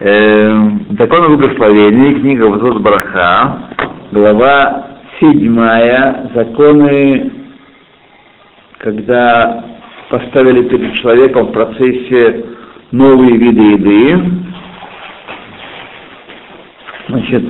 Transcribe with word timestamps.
Э, 0.00 0.70
Закон 0.98 1.24
о 1.24 1.28
благословении, 1.36 2.14
книга 2.14 2.44
Вазот 2.44 2.82
Браха, 2.82 3.70
глава 4.10 4.86
седьмая, 5.20 6.32
законы, 6.34 7.30
когда 8.78 9.64
поставили 10.10 10.68
перед 10.68 10.94
человеком 10.94 11.46
в 11.46 11.52
процессе 11.52 12.44
новые 12.90 13.36
виды 13.36 13.62
еды. 13.62 14.24
Значит, 17.08 17.44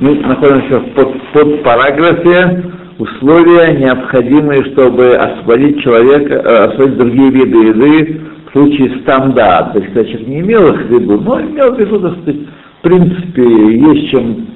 мы 0.00 0.14
находимся 0.20 0.78
в 0.80 0.90
под, 0.94 1.22
под 1.32 1.62
параграфе 1.64 2.64
условия, 2.98 3.74
необходимые, 3.74 4.64
чтобы 4.72 5.16
освободить 5.16 5.82
человека, 5.82 6.32
э, 6.32 6.64
освободить 6.64 6.96
другие 6.96 7.30
виды 7.30 7.58
еды 7.58 8.33
случае 8.54 9.02
стандарт. 9.02 9.74
То 9.74 9.80
есть, 9.80 9.92
человек 9.92 10.28
не 10.28 10.40
имел 10.40 10.74
их 10.74 10.86
в 10.86 10.90
виду, 10.90 11.20
но 11.20 11.40
имел 11.40 11.74
в 11.74 11.78
виду, 11.78 12.00
так 12.00 12.16
в 12.16 12.82
принципе, 12.82 13.42
есть 13.42 14.10
чем, 14.10 14.46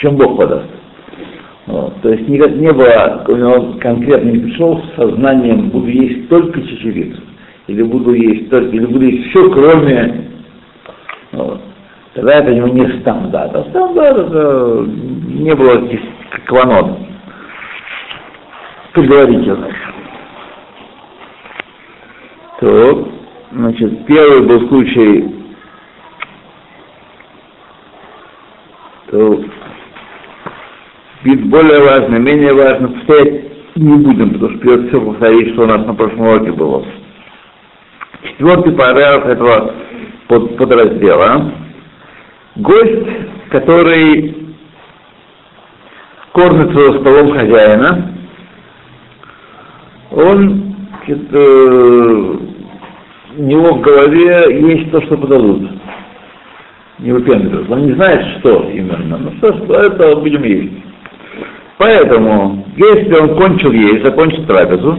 чем 0.00 0.16
Бог 0.16 0.36
подаст. 0.36 0.66
Вот. 1.66 1.94
То 2.02 2.10
есть 2.10 2.28
не, 2.28 2.36
не 2.36 2.72
было, 2.72 3.24
у 3.28 3.36
него 3.36 3.78
конкретно 3.80 4.30
не 4.30 4.38
пришел 4.40 4.82
с 4.82 4.96
сознанием, 4.96 5.70
буду 5.70 5.88
есть 5.88 6.28
только 6.28 6.60
чечевицу, 6.60 7.22
или 7.68 7.82
буду 7.82 8.12
есть 8.12 8.50
только, 8.50 8.74
или 8.74 8.86
буду 8.86 9.04
есть 9.04 9.30
все, 9.30 9.48
кроме 9.50 10.30
вот. 11.32 11.60
Тогда 12.14 12.38
это 12.38 12.50
у 12.50 12.54
него 12.54 12.68
не 12.68 13.00
стандарт. 13.00 13.54
А 13.54 13.62
стандарт 13.70 14.18
это 14.18 14.84
не 15.28 15.54
было 15.54 15.88
кванот 16.46 16.98
предварительных. 18.92 19.74
То, 22.58 23.08
значит, 23.52 24.06
первый 24.06 24.42
был 24.46 24.68
случай, 24.68 25.34
то 29.10 29.44
вид 31.24 31.46
более 31.48 31.80
важный, 31.80 32.20
менее 32.20 32.54
важно, 32.54 32.88
повторять 32.88 33.50
не 33.76 33.96
будем, 33.96 34.30
потому 34.30 34.50
что 34.50 34.58
придется 34.58 34.88
все 34.88 35.00
повторить, 35.00 35.52
что 35.54 35.62
у 35.62 35.66
нас 35.66 35.86
на 35.86 35.94
прошлом 35.94 36.20
уроке 36.20 36.52
было. 36.52 36.84
Четвертый 38.22 38.72
параграф 38.74 39.26
этого 39.26 39.74
под, 40.28 40.56
подраздела. 40.56 41.52
Гость, 42.56 43.08
который 43.50 44.54
кормит 46.32 46.72
своего 46.72 47.00
столом 47.00 47.32
хозяина, 47.32 48.14
он 50.10 50.76
э, 51.06 52.36
него 53.36 53.74
в 53.74 53.80
голове 53.80 54.60
есть 54.60 54.90
то, 54.90 55.00
что 55.02 55.16
подадут. 55.16 55.70
Не 56.98 57.12
выпендривается. 57.12 57.72
Он 57.72 57.86
не 57.86 57.92
знает, 57.92 58.38
что 58.38 58.68
именно. 58.70 59.16
Но 59.18 59.32
что, 59.38 59.56
что 59.56 59.74
это 59.74 60.16
будем 60.16 60.42
есть. 60.42 60.72
Поэтому, 61.78 62.66
если 62.76 63.14
он 63.14 63.36
кончил 63.36 63.72
есть, 63.72 64.04
закончил 64.04 64.44
трапезу, 64.44 64.98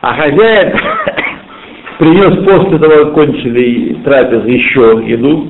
а 0.00 0.14
хозяин 0.14 0.72
принес 1.98 2.44
после 2.46 2.78
того, 2.78 3.04
как 3.04 3.14
кончили 3.14 3.94
трапезу, 4.02 4.48
еще 4.48 5.02
еду, 5.04 5.48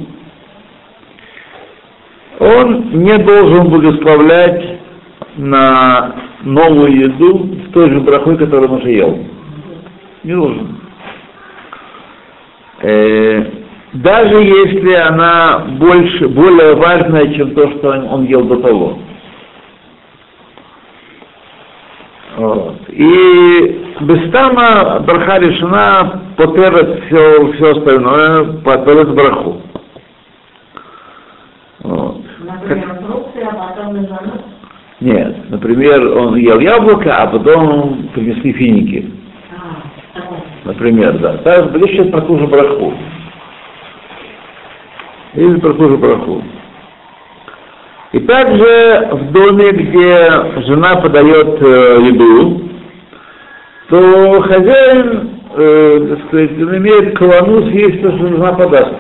он 2.40 2.90
не 3.04 3.16
должен 3.18 3.68
благословлять 3.68 4.80
на 5.36 6.16
новую 6.42 6.92
еду 6.92 7.48
с 7.68 7.72
той 7.72 7.90
же 7.90 8.00
брахой, 8.00 8.36
которую 8.36 8.72
он 8.72 8.78
уже 8.80 8.90
ел. 8.90 9.18
Не 10.24 10.34
должен. 10.34 10.76
Э, 12.82 13.44
даже 13.92 14.42
если 14.42 14.92
она 14.94 15.66
больше, 15.78 16.28
более 16.28 16.74
важная, 16.74 17.32
чем 17.34 17.54
то, 17.54 17.70
что 17.70 17.90
он 17.90 18.24
ел 18.24 18.44
до 18.44 18.56
того. 18.56 18.98
Вот. 22.36 22.76
И 22.88 23.82
Бестама 24.00 25.00
браха 25.00 25.38
решена 25.38 26.22
потерять 26.36 27.04
все, 27.04 27.52
все 27.52 27.70
остальное, 27.72 28.44
потерять 28.62 29.14
браху. 29.14 29.60
Вот. 31.80 32.22
Например, 32.40 33.00
фрукты, 33.06 33.42
а 33.42 33.52
потом. 33.52 34.08
Нет, 35.00 35.50
например, 35.50 36.16
он 36.16 36.36
ел 36.36 36.58
яблоко, 36.58 37.14
а 37.16 37.26
потом 37.26 38.08
принесли 38.14 38.52
финики. 38.52 39.21
Например, 40.64 41.18
да. 41.18 41.38
Так, 41.38 41.74
речь 41.74 41.96
сейчас 41.96 42.08
про 42.08 42.20
ту 42.20 42.38
же 42.38 42.46
браху. 42.46 42.94
Или 45.34 45.58
про 45.58 45.72
ту 45.72 45.88
же 45.90 45.96
браху. 45.96 46.42
И 48.12 48.20
также 48.20 49.08
в 49.10 49.32
доме, 49.32 49.70
где 49.72 50.30
жена 50.66 50.96
подает 50.96 51.62
э, 51.62 51.98
еду, 52.02 52.62
то 53.88 54.40
хозяин, 54.42 55.30
э, 55.56 56.06
так 56.10 56.26
сказать, 56.26 56.50
он 56.62 56.76
имеет 56.76 57.18
кавану 57.18 57.66
съесть 57.70 58.02
то, 58.02 58.12
что 58.12 58.28
жена 58.28 58.52
подаст. 58.52 58.94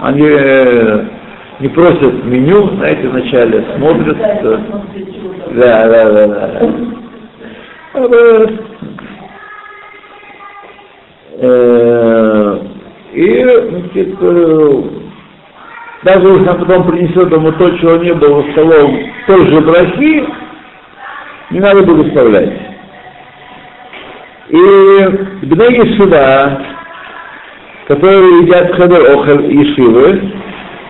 Они 0.00 0.26
э, 0.28 1.04
не 1.60 1.68
просят 1.68 2.24
меню, 2.24 2.76
знаете, 2.76 3.08
вначале 3.08 3.64
смотрят. 3.76 4.18
э, 4.20 4.58
да, 5.54 5.88
да, 5.88 6.10
да, 6.10 6.26
да. 7.94 8.46
Э, 11.38 12.58
И, 13.12 13.42
значит, 13.42 14.16
э, 14.20 14.82
даже 16.02 16.26
если 16.28 16.48
он 16.48 16.58
потом 16.58 16.86
принесет 16.86 17.30
ему 17.30 17.52
то, 17.52 17.70
чего 17.78 17.96
не 17.96 18.12
было 18.14 18.42
в 18.42 18.52
столом, 18.52 18.98
той 19.26 19.46
же 19.46 19.60
брахи, 19.60 20.24
не 21.50 21.60
надо 21.60 21.82
благословлять. 21.82 22.52
И 24.48 24.56
бнеги 25.46 25.96
суда, 25.96 26.62
которые 27.88 28.42
едят 28.42 28.74
хадер 28.74 29.18
охель 29.18 29.52
и 29.52 29.74
шивы, 29.74 30.32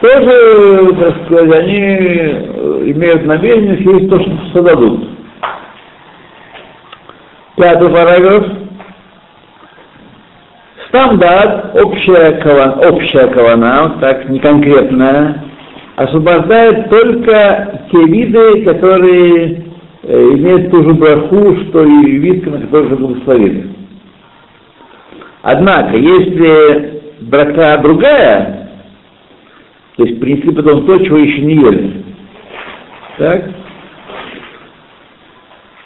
тоже, 0.00 0.94
так 1.00 1.26
сказать, 1.26 1.64
они 1.64 1.80
э, 1.80 2.82
имеют 2.86 3.24
намерение 3.24 3.76
съесть 3.78 4.10
то, 4.10 4.20
что 4.20 4.62
дадут. 4.62 5.08
Пятый 7.56 7.90
параграф. 7.90 8.65
Стандарт, 10.96 11.74
общая 11.74 12.40
кавана, 12.40 12.88
общая 12.88 13.26
кавана, 13.28 13.98
так 14.00 14.30
не 14.30 14.38
конкретная, 14.38 15.44
освобождает 15.96 16.88
только 16.88 17.82
те 17.92 18.04
виды, 18.04 18.64
которые 18.64 19.64
э, 20.04 20.22
имеют 20.36 20.70
ту 20.70 20.82
же 20.84 20.94
браху, 20.94 21.54
что 21.68 21.84
и 21.84 22.12
вид, 22.12 22.46
на 22.46 22.62
который 22.62 22.88
же 22.88 22.96
благословили. 22.96 23.68
Однако, 25.42 25.98
если 25.98 27.02
брака 27.20 27.78
другая, 27.82 28.70
то 29.96 30.04
есть 30.04 30.18
принесли 30.18 30.54
потом 30.54 30.86
то, 30.86 30.98
чего 31.04 31.18
еще 31.18 31.42
не 31.42 31.56
ели, 31.56 32.04
так? 33.18 33.50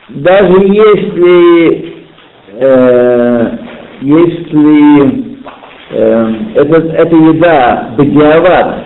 Даже 0.09 0.53
если 0.53 1.95
э, 2.53 3.60
если 4.01 5.37
э, 5.91 6.35
этот, 6.55 6.93
эта 6.95 7.17
еда 7.17 7.91
бадиават 7.97 8.85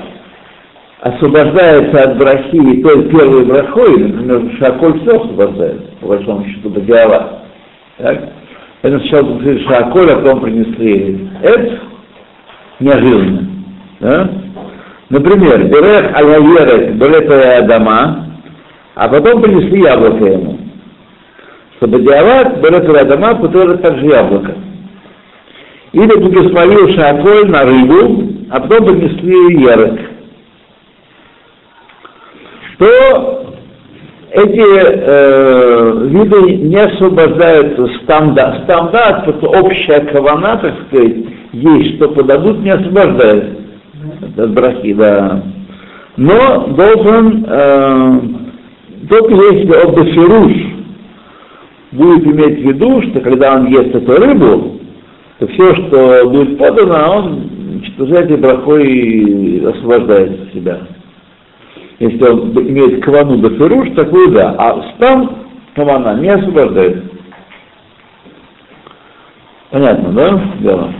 освобождается 1.00 2.02
от 2.02 2.18
брахи 2.18 2.82
той 2.82 3.08
первой 3.10 3.44
брахой, 3.44 3.98
например, 3.98 4.56
шаколь 4.58 5.00
все 5.00 5.16
освобождается, 5.16 5.86
по 6.00 6.08
большому 6.08 6.46
счету, 6.46 6.70
бадиават. 6.70 7.44
Так? 7.98 8.28
Это 8.82 8.98
сначала 9.00 9.38
принесли 9.38 9.66
шаколь, 9.66 10.10
а 10.10 10.16
потом 10.16 10.40
принесли 10.40 11.28
эд, 11.42 11.80
неожиданно. 12.80 13.48
Да? 14.00 14.30
Например, 15.10 15.64
берех 15.64 16.16
алаерет, 16.16 16.96
берет 16.96 17.66
дома, 17.68 18.26
а 18.94 19.08
потом 19.08 19.42
принесли 19.42 19.82
яблоко 19.82 20.24
ему. 20.24 20.58
Что 21.76 21.86
бадиават, 21.86 22.60
берет 22.60 23.08
дома, 23.08 23.34
который 23.34 23.78
также 23.78 24.06
яблоко 24.06 24.54
или 25.94 26.18
благословил 26.18 26.88
шаколь 26.96 27.48
на 27.48 27.62
рыбу, 27.64 28.24
а 28.50 28.60
потом 28.60 28.86
принесли 28.86 29.62
ярок, 29.62 30.00
то 32.78 33.54
эти 34.32 34.60
э, 34.60 36.06
виды 36.08 36.56
не 36.56 36.76
освобождаются 36.76 37.86
стандарт. 38.02 38.64
Стандарт, 38.64 39.28
это 39.28 39.46
общая 39.46 40.00
кавана, 40.00 40.56
так 40.56 40.74
сказать, 40.88 41.16
есть, 41.52 41.96
что 41.96 42.08
подадут, 42.08 42.58
не 42.58 42.70
освобождает 42.70 43.56
от 44.36 44.50
брахи, 44.50 44.94
да. 44.94 45.44
Но 46.16 46.66
должен, 46.76 47.46
э, 47.48 48.20
только 49.08 49.32
если 49.32 49.72
он 49.72 49.94
будет 51.92 52.26
иметь 52.26 52.58
в 52.58 52.68
виду, 52.68 53.02
что 53.02 53.20
когда 53.20 53.54
он 53.54 53.66
ест 53.66 53.94
эту 53.94 54.16
рыбу, 54.16 54.80
то 55.44 55.52
все, 55.52 55.74
что 55.74 56.28
будет 56.28 56.58
подано, 56.58 57.16
он 57.16 57.82
уже 57.98 58.14
этой 58.14 58.36
брахой 58.36 59.62
освобождает 59.66 60.52
себя. 60.52 60.80
Если 61.98 62.22
он 62.24 62.52
имеет 62.52 63.04
кавану 63.04 63.38
бефируш, 63.38 63.90
такую 63.94 64.32
да. 64.32 64.54
А 64.58 64.94
стан 64.94 65.30
кавана 65.74 66.18
не 66.20 66.28
освобождает. 66.28 67.04
Понятно, 69.70 70.12
да? 70.12 70.44
Дело. 70.60 70.94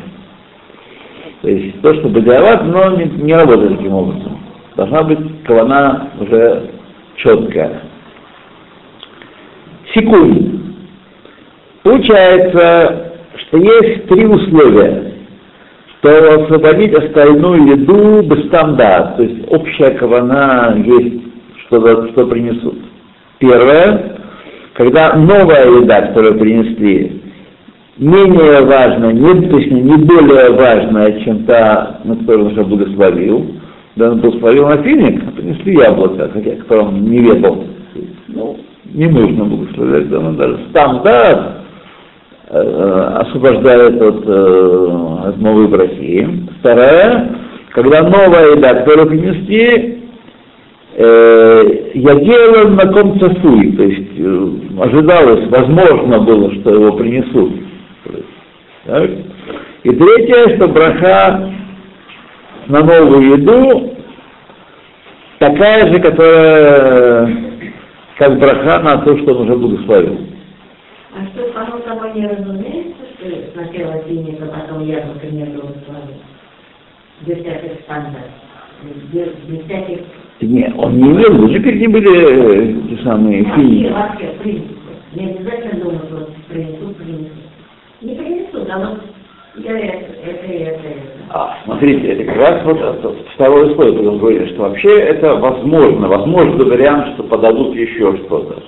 То 1.43 1.49
есть 1.49 1.81
то, 1.81 1.95
что 1.95 2.09
бедиават, 2.09 2.65
но 2.65 2.97
не, 2.97 3.05
не 3.23 3.35
работает 3.35 3.77
таким 3.77 3.95
образом. 3.95 4.39
Должна 4.77 5.03
быть 5.03 5.45
кавана 5.45 6.11
уже 6.21 6.71
четкая. 7.17 7.83
Секунд. 9.95 10.55
Получается, 11.83 13.14
что 13.37 13.59
есть 13.59 14.07
три 14.07 14.27
условия, 14.27 15.13
что 15.99 16.43
освободить 16.43 16.95
остальную 16.95 17.79
еду 17.79 18.23
без 18.23 18.47
стандарт, 18.47 19.17
то 19.17 19.23
есть 19.23 19.47
общая 19.51 19.91
кавана 19.93 20.75
есть, 20.85 21.23
что, 21.67 22.09
что 22.09 22.27
принесут. 22.27 22.79
Первое, 23.39 24.17
когда 24.75 25.15
новая 25.15 25.67
еда, 25.67 26.09
которую 26.09 26.39
принесли, 26.39 27.23
менее 27.99 28.63
важная, 28.63 29.13
не, 29.13 29.49
то 29.49 29.59
есть 29.59 29.71
не 29.71 29.97
более 29.97 30.51
важная, 30.51 31.21
чем 31.25 31.45
та, 31.45 32.01
на 32.05 32.17
которую 32.17 32.47
он 32.47 32.53
уже 32.53 32.65
благословил, 32.65 33.47
да, 33.97 34.11
он 34.11 34.21
благословил 34.21 34.69
на 34.69 34.83
финик, 34.83 35.23
а 35.27 35.31
принесли 35.31 35.75
яблоко, 35.75 36.29
хотя 36.33 36.57
которым 36.57 37.11
не 37.11 37.19
ведал. 37.19 37.65
Ну, 38.29 38.59
не 38.93 39.07
нужно 39.07 39.45
благословлять, 39.45 40.09
да, 40.11 40.19
даже 40.33 40.59
стандарт 40.71 41.64
освобождает 42.55 44.01
от, 44.01 44.25
э, 44.27 45.29
от 45.29 45.39
новой 45.39 45.67
брахи. 45.69 46.29
Вторая, 46.61 47.37
когда 47.71 48.03
новая 48.03 48.57
еда, 48.57 48.75
которую 48.75 49.09
принесли, 49.09 50.03
э, 50.97 51.91
я 51.95 52.15
делал 52.15 52.71
на 52.71 52.87
ком 52.93 53.19
цасуй, 53.19 53.73
то 53.73 53.83
есть 53.83 54.19
э, 54.19 54.49
ожидалось, 54.81 55.49
возможно 55.49 56.21
было, 56.21 56.55
что 56.55 56.75
его 56.75 56.93
принесут. 56.93 57.53
Так? 58.85 59.11
И 59.83 59.91
третье, 59.91 60.57
что 60.57 60.69
браха 60.69 61.51
на 62.69 62.81
новую 62.81 63.39
еду 63.39 63.95
такая 65.41 65.93
же, 65.93 66.01
которая 66.01 67.37
как 68.19 68.39
браха 68.39 68.79
на 68.81 68.99
то, 68.99 69.19
что 69.19 69.35
он 69.35 69.49
уже 69.49 69.57
благословил. 69.57 70.19
А 71.17 71.27
что, 71.27 71.54
само 72.15 72.21
собой 72.21 72.21
не 72.21 72.27
разумеется, 72.27 73.05
что 73.19 73.53
сначала 73.53 74.03
финика, 74.05 74.47
потом 74.47 74.87
яблоко 74.87 75.27
не 75.27 75.45
благословил? 75.45 76.21
Без 77.27 77.39
всяких 77.39 77.81
стандартов. 77.83 78.31
Без, 79.13 79.29
без 79.49 79.65
всяких... 79.65 79.99
Не, 80.41 80.73
он 80.77 80.97
не 80.97 81.11
имел, 81.11 81.45
уже 81.45 81.61
перед 81.61 81.81
ним 81.81 81.93
были 81.93 82.11
э, 82.11 82.97
те 82.97 83.03
самые 83.05 83.45
Вообще, 83.45 83.63
финики. 83.63 83.93
вообще, 83.93 84.27
принципы. 84.43 84.91
Не 85.15 85.31
обязательно 85.31 85.85
думать, 85.85 86.11
вот 86.11 86.35
принесут, 86.49 86.97
принесут. 86.97 87.31
Не 88.03 88.15
принесут, 88.17 88.69
а 88.69 88.79
вот 88.79 89.01
я 89.57 89.79
это, 89.79 90.13
это, 90.25 90.53
это, 90.53 90.89
это. 90.89 91.01
А, 91.31 91.59
смотрите, 91.65 92.09
это 92.09 92.25
как 92.25 92.37
раз 92.37 92.65
вот 92.65 93.17
второе 93.35 93.71
условие, 93.71 93.95
когда 93.95 94.11
он 94.11 94.19
говорит, 94.19 94.49
что 94.51 94.63
вообще 94.63 94.99
это 94.99 95.37
возможно, 95.37 96.09
возможно 96.09 96.65
вариант, 96.65 97.15
что 97.15 97.23
подадут 97.23 97.77
еще 97.77 98.17
что-то. 98.17 98.61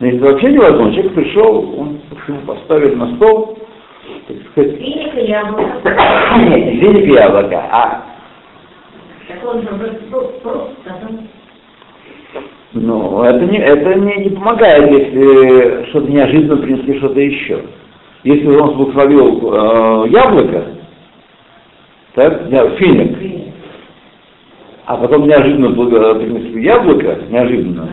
Но 0.00 0.06
если 0.06 0.18
вообще 0.20 0.52
невозможно, 0.52 0.94
человек 0.94 1.14
пришел, 1.14 1.80
он 1.80 2.00
ему 2.26 2.40
поставили 2.46 2.94
на 2.94 3.14
стол, 3.16 3.58
так 4.26 4.36
сказать, 4.50 4.78
Финика, 4.78 5.20
яблоко. 5.20 5.96
нет, 6.38 6.66
не 6.66 6.80
финик 6.80 7.06
и 7.06 7.12
яблоко, 7.12 7.64
а 7.70 8.04
Так 9.28 9.54
он 9.54 9.62
же 9.62 9.68
просто, 10.10 10.68
ну, 12.74 13.22
это 13.22 13.44
не, 13.46 13.58
это 13.58 13.94
не, 13.94 14.16
не 14.16 14.30
помогает, 14.30 14.90
если 14.90 15.86
что-то 15.90 16.10
неожиданно 16.10 16.60
принесли 16.60 16.98
что-то 16.98 17.20
еще. 17.20 17.62
Если 18.24 18.46
он 18.48 18.76
благословил 18.76 19.54
э, 19.54 20.08
яблоко, 20.08 20.64
так, 22.14 22.48
финик, 22.48 23.18
Финик. 23.18 23.43
А 24.86 24.96
потом 24.96 25.26
неожиданно 25.26 25.70
благо- 25.70 26.14
принесли 26.14 26.62
яблоко, 26.62 27.18
неожиданно, 27.30 27.88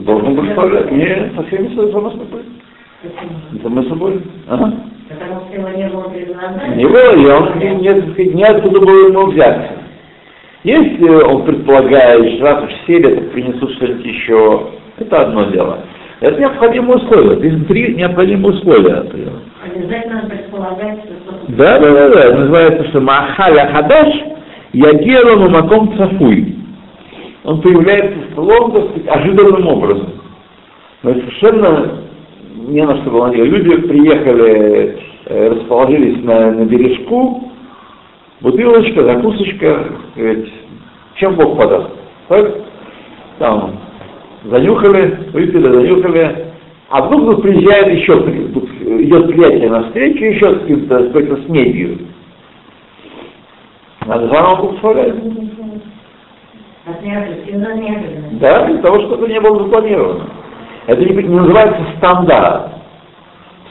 должен 0.00 0.34
благословлять. 0.34 0.90
Не, 0.90 1.32
совсем 1.36 1.68
не 1.68 1.76
само 1.76 2.10
собой. 2.10 2.42
Само 3.62 3.82
собой. 3.84 4.22
Ага. 4.48 4.72
Потому 5.08 5.40
что 5.46 5.54
его 5.56 5.68
не 5.68 5.88
было 5.88 6.08
предлагать. 6.08 6.76
Не 6.76 6.84
было, 6.84 7.14
и 7.14 7.26
он 7.26 7.58
не, 7.58 7.68
не, 7.76 8.34
неоткуда 8.34 8.80
было 8.80 9.08
ему 9.08 9.26
взяться. 9.26 9.72
Если 10.64 11.08
он 11.08 11.44
предполагает, 11.44 12.34
что 12.34 12.44
раз 12.44 12.64
уж 12.64 12.72
сели, 12.88 13.14
так 13.14 13.30
принесут 13.30 13.72
что-нибудь 13.74 14.04
еще, 14.04 14.68
это 14.98 15.22
одно 15.22 15.44
дело. 15.44 15.78
Это 16.20 16.40
необходимое 16.40 16.96
условие, 16.96 17.54
это 17.56 17.64
три 17.66 17.94
необходимые 17.94 18.54
условия. 18.54 19.04
Обязательно 19.64 20.28
предполагать, 20.28 20.98
что. 21.04 21.38
Да, 21.48 21.78
да, 21.78 21.90
да, 21.92 22.08
да, 22.08 22.36
называется, 22.38 22.88
что 22.88 23.00
Махаля 23.00 23.70
Хадаш 23.72 24.14
Ягелану 24.72 25.50
Маком 25.50 25.96
Цафуй. 25.96 26.56
Он 27.44 27.60
появляется 27.60 28.32
столом, 28.32 28.72
так 28.72 28.84
сказать, 28.90 29.08
ожиданным 29.08 29.66
образом. 29.68 30.12
Но 31.02 31.12
совершенно 31.12 32.00
не 32.56 32.84
на 32.84 32.96
что 33.00 33.10
было. 33.10 33.32
Люди 33.32 33.76
приехали, 33.82 34.98
э, 35.26 35.48
расположились 35.48 36.22
на, 36.24 36.50
на 36.52 36.64
бережку, 36.64 37.52
бутылочка, 38.40 39.04
закусочка, 39.04 39.86
сказать, 40.12 40.48
чем 41.16 41.36
Бог 41.36 41.56
подаст. 41.56 41.90
Так? 42.28 42.54
Там 43.38 43.78
занюхали, 44.44 45.18
выпили, 45.32 45.72
занюхали, 45.72 46.46
а 46.88 47.02
вдруг 47.06 47.22
вдруг 47.22 47.42
приезжает 47.42 47.92
еще, 47.92 48.16
вдруг 48.16 48.64
идет 48.80 49.28
приятель 49.28 49.70
навстречу, 49.70 50.24
еще 50.24 50.54
с 50.54 50.60
каким-то, 50.60 51.00
с 51.00 51.06
какой-то 51.06 51.42
снедью. 51.44 51.98
Надо 54.06 54.28
заново 54.28 54.62
благословлять. 54.62 55.14
От. 56.86 58.40
Да, 58.40 58.66
для 58.66 58.78
того, 58.82 59.00
чтобы 59.00 59.28
не 59.28 59.40
было 59.40 59.58
запланировано. 59.58 60.26
Это 60.86 61.04
не, 61.04 61.14
не 61.14 61.34
называется 61.34 61.82
стандарт. 61.98 62.70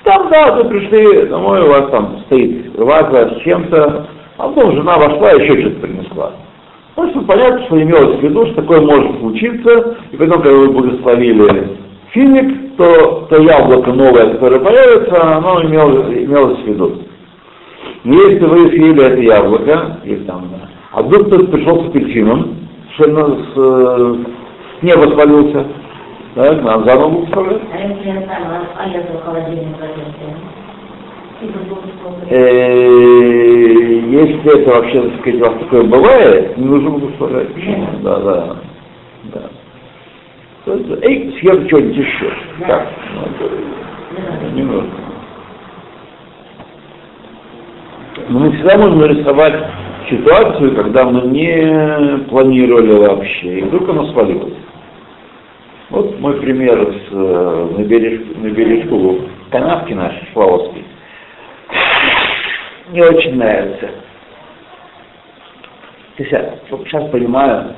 Стандарт, 0.02 0.64
вы 0.64 0.70
пришли 0.70 1.28
домой, 1.28 1.62
у 1.62 1.70
вас 1.70 1.90
там 1.90 2.20
стоит 2.26 2.78
ваза 2.78 3.36
с 3.36 3.44
чем-то, 3.44 4.08
а 4.38 4.50
потом 4.50 4.76
жена 4.76 4.98
вошла 4.98 5.32
и 5.32 5.44
еще 5.44 5.62
что-то 5.62 5.80
принесла. 5.80 6.32
Просто 6.96 7.22
понятно, 7.22 7.66
что 7.66 7.82
имелось 7.82 8.20
в 8.20 8.24
виду, 8.24 8.46
что 8.48 8.56
такое 8.56 8.82
может 8.82 9.20
случиться, 9.20 9.98
и 10.12 10.18
потом, 10.18 10.42
когда 10.42 10.58
вы 10.58 10.72
благословили 10.72 11.78
финик, 12.12 12.76
то, 12.78 13.28
то 13.30 13.42
яблоко 13.42 13.94
новое, 13.94 14.34
которое 14.34 14.60
появится, 14.60 15.38
оно 15.38 15.64
имело, 15.64 16.14
имелось 16.14 16.60
в 16.60 16.68
виду. 16.68 17.05
Если 18.06 18.46
вы 18.46 18.70
съели 18.70 19.04
это 19.04 19.20
яблоко, 19.20 19.98
или 20.04 20.24
там, 20.26 20.48
а 20.92 21.02
вдруг 21.02 21.26
кто-то 21.26 21.48
пришел 21.48 21.84
с 21.84 21.88
апельсином, 21.88 22.56
совершенно 22.96 23.36
с, 23.36 23.54
э, 23.58 24.16
с 24.80 24.84
неба 24.84 25.12
свалился, 25.12 25.66
так, 26.36 26.62
нам 26.62 26.86
заново 26.86 27.10
благословлять. 27.10 27.62
А 27.74 27.80
если 27.80 28.08
я 28.08 28.22
сама 28.28 28.62
в 28.62 29.26
холодильник? 29.26 29.76
Э, 32.30 32.76
Если 34.12 34.62
это 34.62 34.70
вообще, 34.70 35.02
так 35.02 35.20
сказать, 35.22 35.42
у 35.42 35.46
вас 35.46 35.54
такое 35.62 35.84
бывает, 35.84 36.58
не 36.58 36.66
нужно 36.66 36.90
благословлять. 36.92 37.48
Да, 38.04 38.20
да. 38.20 38.56
да. 39.34 39.42
То 40.66 40.74
есть, 40.76 41.04
Эй, 41.04 41.36
съем 41.40 41.68
что-нибудь 41.68 41.98
еще. 41.98 42.32
Да. 42.60 42.68
Так, 42.68 42.88
ну, 44.44 44.50
не 44.54 44.62
нужно. 44.62 45.05
Но 48.28 48.40
мы 48.40 48.52
всегда 48.54 48.78
можем 48.78 49.00
нарисовать 49.00 49.54
ситуацию, 50.10 50.76
когда 50.76 51.06
мы 51.06 51.28
не 51.28 52.26
планировали 52.26 52.94
вообще, 52.94 53.60
и 53.60 53.62
вдруг 53.64 53.90
оно 53.90 54.12
свалилось. 54.12 54.54
Вот 55.92 56.20
мой 56.20 56.42
пример 56.42 56.80
с, 56.80 57.12
э, 57.12 57.70
на, 57.78 57.84
бережку, 57.84 58.40
на 58.40 58.50
бережку 58.50 59.20
канавки 59.52 59.94
нашей, 59.94 60.28
Шлавовской. 60.34 60.84
Мне 62.90 63.04
очень 63.04 63.36
нравится. 63.36 63.90
То 66.18 66.24
есть 66.24 66.32
я 66.32 66.56
сейчас 66.70 67.10
понимаю, 67.12 67.76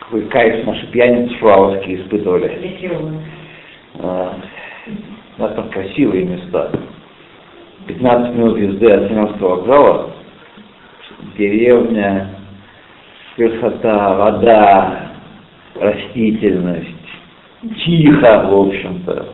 какой 0.00 0.22
кайф 0.26 0.66
наши 0.66 0.86
пьяницы 0.88 1.34
Шлавовские 1.38 2.02
испытывали. 2.02 3.10
А, 4.00 4.34
У 5.38 5.42
нас 5.42 5.54
там 5.54 5.70
красивые 5.70 6.24
места. 6.24 6.70
15 7.88 8.34
минут 8.34 8.58
езды 8.58 8.86
от 8.86 9.08
Семенского 9.08 9.56
вокзала, 9.56 10.10
деревня, 11.38 12.36
красота, 13.34 14.14
вода, 14.14 15.12
растительность, 15.74 16.88
тихо, 17.84 18.46
в 18.46 18.54
общем-то. 18.54 19.28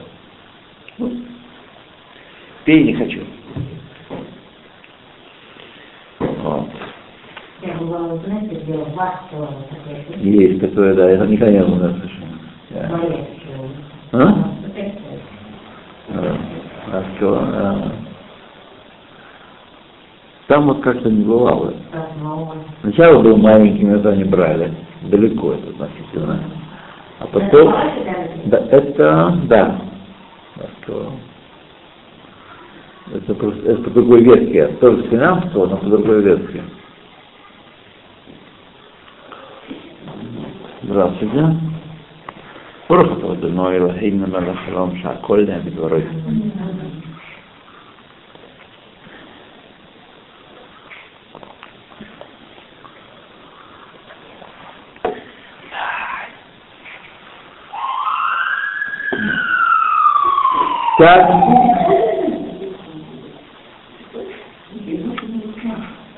Пей 2.65 2.85
не 2.85 2.95
хочу. 2.95 3.25
Вот. 6.21 6.69
Есть 10.21 10.61
такое, 10.61 10.95
да, 10.95 11.11
это 11.11 11.27
никогда 11.27 11.53
не 11.53 11.65
было 11.65 11.89
совершенно. 11.89 12.39
Да. 12.71 12.91
А? 14.13 14.27
Вот 14.63 14.77
это. 14.77 15.01
Да. 16.09 16.37
А 16.93 17.05
что, 17.17 17.35
да. 17.35 17.93
Там 20.48 20.66
вот 20.66 20.82
как-то 20.82 21.10
не 21.12 21.24
бывало. 21.24 21.74
Так, 21.92 22.10
ну, 22.22 22.52
Сначала 22.82 23.22
был 23.22 23.38
маленький, 23.38 23.86
но 23.86 23.98
это 23.98 24.10
они 24.10 24.24
брали. 24.24 24.74
Далеко 25.04 25.54
это 25.54 25.70
относительно. 25.70 26.40
А 27.20 27.28
потом... 27.28 27.74
Да, 28.46 28.58
это, 28.72 29.38
да. 29.44 29.82
Москва. 30.56 31.12
Это, 33.14 33.36
просто- 33.36 33.72
это 33.72 33.82
по 33.84 33.90
другой 33.92 34.24
ветке. 34.24 34.68
Тоже 34.82 35.04
финансово, 35.04 35.68
но 35.68 35.78
по 35.78 35.86
другой 35.86 36.22
ветке. 36.22 36.64
Здравствуйте. 40.84 41.46
ברוך 42.90 43.18
אתה 43.18 43.32
אדוני 43.32 43.76
אלוהינו 43.76 44.28
מלך 44.28 44.60
העולם 44.68 44.98
שהכל 45.02 45.46
נהיה 45.46 45.60
בדברו. 45.60 45.98
Так. 60.99 61.31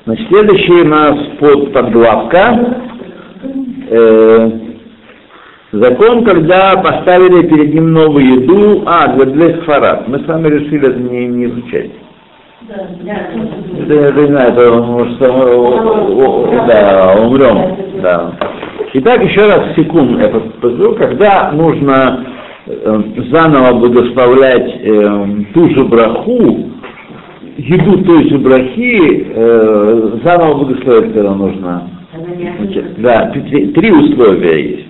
Значит, 0.05 0.27
следующий 0.29 0.81
у 0.81 0.85
нас 0.85 1.15
под 1.39 1.73
подглавка. 1.73 2.77
Э, 3.89 4.51
закон, 5.71 6.23
когда 6.23 6.77
поставили 6.77 7.47
перед 7.47 7.73
ним 7.73 7.91
новую 7.91 8.41
еду, 8.41 8.83
а, 8.85 9.07
для, 9.07 9.61
сфарат. 9.63 10.07
Мы 10.07 10.19
с 10.19 10.27
вами 10.27 10.47
решили 10.47 10.89
это 10.89 10.99
не, 10.99 11.27
не 11.27 11.45
изучать. 11.45 11.91
Это, 12.69 13.93
это 13.93 14.21
не 14.21 14.27
знаю, 14.27 14.53
это 14.53 14.71
может, 14.73 15.19
да, 16.67 17.15
умрем. 17.19 18.01
Да. 18.01 18.31
Итак, 18.93 19.23
еще 19.23 19.47
раз 19.47 19.75
секунд 19.75 20.21
я 20.21 20.29
подскажу, 20.29 20.95
когда 20.95 21.51
нужно 21.51 22.36
заново 23.31 23.79
благословлять 23.79 24.75
э, 24.81 25.27
ту 25.53 25.69
же 25.69 25.83
браху, 25.85 26.69
еду 27.57 28.03
той 28.03 28.29
же 28.29 28.37
брахи, 28.37 29.27
э, 29.33 30.19
заново 30.23 30.63
благословлять 30.65 31.13
когда 31.13 31.33
нужно. 31.33 31.89
Значит, 32.59 33.01
да, 33.01 33.31
три, 33.31 33.67
три 33.67 33.91
условия 33.91 34.69
есть. 34.71 34.87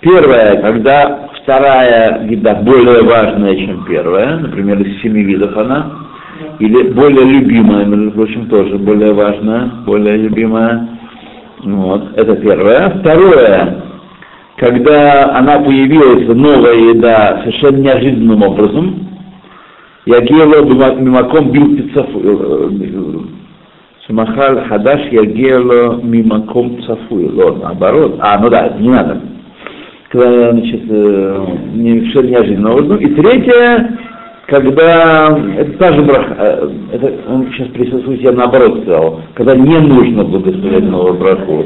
Первое, 0.00 0.60
когда 0.62 1.28
вторая 1.42 2.26
еда 2.28 2.54
более 2.56 3.02
важная, 3.02 3.56
чем 3.56 3.84
первая, 3.84 4.38
например, 4.38 4.80
из 4.80 5.00
семи 5.02 5.22
видов 5.22 5.56
она, 5.56 5.92
или 6.58 6.90
более 6.92 7.24
любимая, 7.24 7.84
между 7.84 8.10
прочим, 8.12 8.46
тоже 8.48 8.78
более 8.78 9.12
важная, 9.12 9.70
более 9.86 10.16
любимая. 10.16 10.88
Вот, 11.64 12.16
это 12.16 12.36
первое. 12.36 12.90
Второе, 13.00 13.82
когда 14.62 15.36
она 15.36 15.58
появилась, 15.58 16.24
новая 16.28 16.76
еда, 16.76 17.40
совершенно 17.42 17.78
неожиданным 17.78 18.42
образом, 18.44 19.08
я 20.06 20.20
гело 20.20 20.62
мимаком 21.00 21.50
бил 21.50 21.76
пиццафу. 21.76 23.26
Шамахаль 24.06 24.60
хадаш 24.68 25.10
ягело 25.10 26.00
мимаком. 26.00 26.78
Ло, 27.10 27.56
наоборот. 27.60 28.18
А, 28.20 28.38
ну 28.38 28.48
да, 28.50 28.68
не 28.78 28.88
надо. 28.88 29.20
Когда, 30.10 30.52
значит, 30.52 30.82
э, 30.88 31.46
не, 31.74 31.98
совершенно 31.98 32.28
неожиданным 32.28 32.72
образом. 32.72 32.96
И 32.98 33.06
третье, 33.16 33.98
когда 34.46 35.40
это 35.56 35.72
та 35.72 35.92
же 35.92 36.02
браха, 36.02 36.36
э, 36.38 36.68
это 36.92 37.12
он 37.28 37.48
сейчас 37.50 37.66
присутствует, 37.68 38.20
я 38.20 38.30
наоборот 38.30 38.82
сказал, 38.82 39.22
когда 39.34 39.56
не 39.56 39.80
нужно 39.80 40.22
благословлять 40.22 40.84
новую 40.84 41.14
браху. 41.14 41.64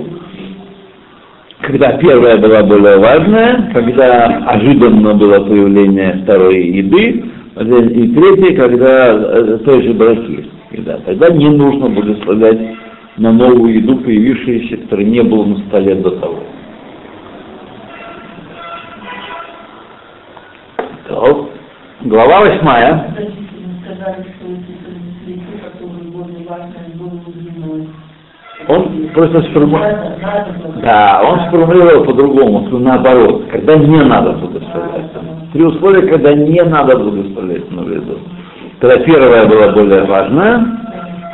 Когда 1.67 1.97
первая 1.99 2.37
была 2.37 2.63
более 2.63 2.97
важная, 2.97 3.73
когда 3.73 4.27
ожиданно 4.47 5.15
было 5.15 5.41
появление 5.41 6.21
второй 6.23 6.65
еды, 6.65 7.25
и 7.57 8.15
третье, 8.15 8.57
когда 8.57 9.09
э, 9.09 9.59
той 9.65 9.83
же 9.83 9.93
брахи. 9.95 10.49
еда. 10.71 11.01
Тогда 11.05 11.29
не 11.31 11.49
нужно 11.49 11.89
благословлять 11.89 12.61
на 13.17 13.33
новую 13.33 13.75
еду, 13.75 13.97
появившуюся, 13.97 14.77
которая 14.77 15.07
не 15.07 15.23
было 15.23 15.45
на 15.45 15.59
столе 15.67 15.97
до 15.97 16.11
того. 16.11 16.39
Так. 21.09 21.37
Глава 22.03 22.41
восьмая. 22.43 23.13
сказали, 23.85 24.23
что 24.23 24.47
эти 24.53 24.73
цветы, 25.25 25.41
которые 25.65 26.11
более 26.13 26.47
важные, 26.47 26.91
были 26.95 27.21
любимые. 27.27 27.89
Он 28.69 29.09
просто 29.15 29.43
сформулировал. 29.43 29.81
Было. 29.81 30.83
Да, 30.83 31.23
он 31.25 31.49
сформулировал 31.49 32.05
по-другому, 32.05 32.69
наоборот, 32.79 33.45
когда 33.51 33.77
не 33.77 34.03
надо 34.03 34.33
благословлять. 34.33 35.13
Три 35.53 35.65
условия, 35.65 36.09
когда 36.09 36.35
не 36.35 36.61
надо 36.63 36.99
благословлять 36.99 37.71
на 37.71 37.81
еду. 37.83 38.19
Когда 38.81 38.99
первая 38.99 39.47
была 39.47 39.73
более 39.73 40.05
важная, 40.05 40.67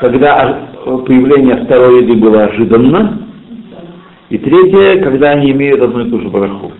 когда 0.01 0.59
появление 0.85 1.65
второй 1.65 2.03
еды 2.03 2.21
было 2.21 2.45
ожиданно, 2.45 3.19
и 4.29 4.39
третье, 4.39 5.03
когда 5.03 5.31
они 5.31 5.53
имеют 5.53 5.83
одну 5.83 6.07
и 6.07 6.11
ту 6.11 6.21
же 6.21 6.29
браху. 6.29 6.73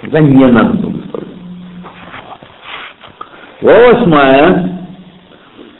Когда 0.00 0.20
не 0.20 0.46
надо. 0.46 0.95
Глава 3.66 3.94
восьмая. 3.94 4.78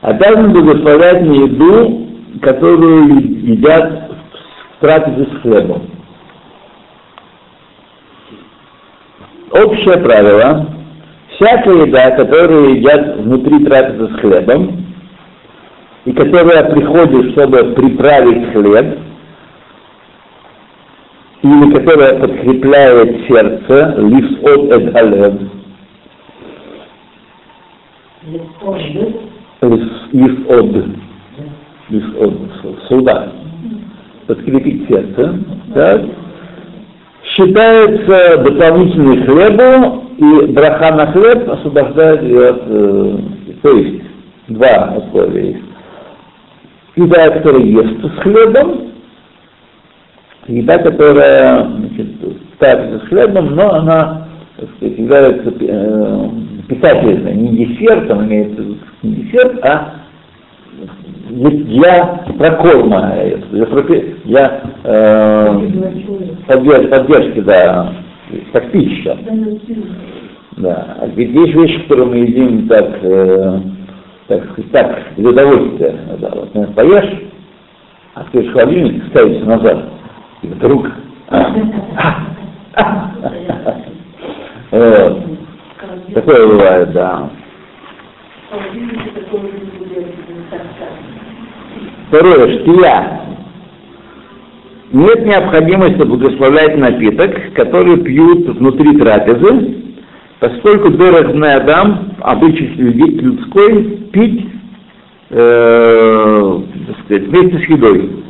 Обязан 0.01 0.53
благословлять 0.53 1.23
на 1.23 1.33
еду, 1.35 2.09
которую 2.43 3.15
едят 3.47 4.11
в 4.77 4.81
трапезе 4.81 5.25
с 5.31 5.41
хлебом. 5.41 5.83
Общее 9.53 9.99
правило. 9.99 10.67
Всякая 11.37 11.87
еда, 11.87 12.11
которую 12.17 12.75
едят 12.75 13.19
внутри 13.19 13.65
трапезы 13.65 14.09
с 14.09 14.21
хлебом, 14.21 14.85
и 16.07 16.13
которая 16.13 16.69
приходит, 16.69 17.35
чтобы 17.35 17.73
приправить 17.73 18.53
хлеб, 18.53 18.99
или 21.43 21.73
которая 21.73 22.19
подкрепляет 22.19 23.29
сердце, 23.29 23.95
лис 23.99 24.39
от 24.43 24.73
эдалев, 24.73 25.56
Лис 31.89 32.05
от, 32.19 32.35
суда, 32.89 33.33
подкрепить 34.27 34.89
сердце, 34.89 35.39
так, 35.73 36.03
считается 37.23 38.43
дополнительный 38.43 39.23
хлебу, 39.25 40.03
и 40.17 40.53
браха 40.53 40.97
на 40.97 41.13
хлеб 41.13 41.49
освобождает 41.49 42.23
ее 42.23 42.49
от, 42.49 42.63
э, 42.67 43.19
то 43.63 43.71
есть, 43.71 44.03
два 44.49 44.95
условия 44.97 45.51
есть. 45.51 45.65
Еда, 46.97 47.31
которая 47.31 47.63
естся 47.63 48.09
с 48.09 48.23
хлебом, 48.23 48.93
еда, 50.49 50.79
которая 50.79 51.69
значит, 51.69 52.09
ставится 52.57 53.05
с 53.05 53.09
хлебом, 53.09 53.55
но 53.55 53.75
она 53.75 54.27
так 54.57 54.69
сказать, 54.77 54.99
является 54.99 55.53
э, 55.61 56.31
питательной, 56.69 57.35
не 57.35 57.67
десертом, 57.67 58.27
имеется 58.27 58.63
в 58.63 58.65
виду 58.65 58.77
не 59.03 59.15
десерт, 59.17 59.65
а 59.65 59.95
для 61.31 62.25
прокорма, 62.39 63.15
для, 63.51 63.67
для 64.25 64.61
э, 64.85 65.49
поддерж- 66.47 66.89
поддержки, 66.89 67.41
да, 67.41 67.93
как 68.53 68.71
пища. 68.71 69.19
Да. 70.57 70.97
А 71.01 71.07
ведь 71.07 71.31
есть 71.31 71.55
вещи, 71.55 71.83
которые 71.83 72.07
мы 72.07 72.17
едим 72.19 72.69
так, 72.69 72.99
э, 73.03 73.61
так 74.29 74.43
так, 74.73 75.03
для 75.17 75.31
удовольствия. 75.31 75.95
Да. 76.21 76.31
Вот, 76.35 76.55
например, 76.55 76.73
поешь, 76.75 77.23
а 78.15 78.25
ты 78.33 78.43
в 78.43 78.53
холодильник 78.53 79.07
ставишь 79.09 79.45
назад, 79.45 79.85
и 80.43 80.47
вдруг... 80.47 80.91
а, 81.29 81.55
а, 82.75 83.11
вот. 84.71 85.36
Такое 86.17 86.47
бывает, 86.47 86.93
да. 86.93 87.29
Второе, 92.09 92.59
штия. 92.63 93.21
Нет 94.93 95.27
необходимости 95.27 96.03
благословлять 96.03 96.79
напиток, 96.79 97.53
который 97.53 97.99
пьют 98.03 98.49
внутри 98.49 98.97
трапезы, 98.97 99.83
Поскольку 100.41 100.91
дорожный 100.91 101.55
Адам, 101.55 102.13
обычай 102.23 102.67
люди- 102.77 103.21
людской, 103.21 103.85
пить, 104.11 104.49
э, 105.31 106.61
так 106.87 106.97
сказать, 107.05 107.29
вместе 107.29 107.59
с 107.59 107.69
едой. 107.69 108.25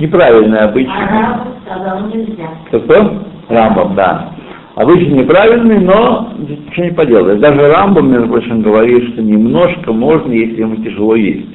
Неправильный 0.00 0.60
обычай. 0.60 0.90
А 0.90 1.10
раб 1.10 1.48
сказал 1.64 2.08
нельзя. 2.08 2.48
Кто? 2.72 3.22
Рамбам, 3.48 3.94
да. 3.94 4.31
Обычно 4.74 5.16
неправильный, 5.16 5.80
но 5.80 6.32
ничего 6.38 6.84
не 6.84 6.92
поделаешь. 6.92 7.40
Даже 7.40 7.68
Рамбам, 7.68 8.10
между 8.10 8.28
прочим, 8.28 8.62
говорит, 8.62 9.12
что 9.12 9.22
немножко 9.22 9.92
можно, 9.92 10.32
если 10.32 10.60
ему 10.60 10.76
тяжело 10.76 11.14
есть. 11.14 11.54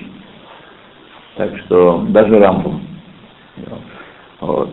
Так 1.35 1.57
что 1.65 2.05
даже 2.09 2.37
Рамбам. 2.37 2.81
Вот. 4.39 4.69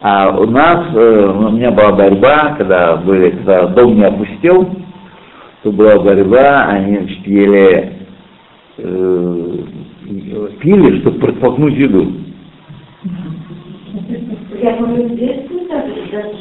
А 0.00 0.36
у 0.38 0.46
нас, 0.46 0.94
э, 0.94 1.26
у 1.26 1.50
меня 1.52 1.70
была 1.70 1.92
борьба, 1.92 2.54
когда, 2.58 2.96
были, 2.96 3.30
когда 3.30 3.68
дом 3.68 3.96
не 3.96 4.04
опустел, 4.04 4.68
то 5.62 5.72
была 5.72 5.98
борьба, 5.98 6.66
они 6.66 6.98
значит, 6.98 7.26
ели, 7.26 7.92
э, 8.76 9.54
пили, 10.60 11.00
чтобы 11.00 11.18
протолкнуть 11.18 11.74
еду. 11.74 12.12
Я 14.62 14.76
говорю, 14.76 15.08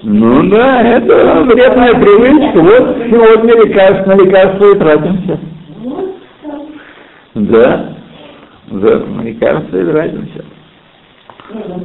Ну 0.04 0.50
да, 0.50 0.82
это 0.82 1.44
вредная 1.44 1.94
привычка. 1.94 2.60
Вот 2.62 2.98
сегодня 3.10 3.66
лекарство 3.66 4.14
на 4.14 4.22
лекарство 4.22 4.72
и 4.72 4.80
тратимся. 4.80 5.40
Да, 7.36 7.96
да, 8.68 9.00
на 9.00 9.22
лекарство 9.22 9.78
и 9.78 9.86
тратимся. 9.92 10.46
Ну, 11.54 11.64
ну, 11.68 11.78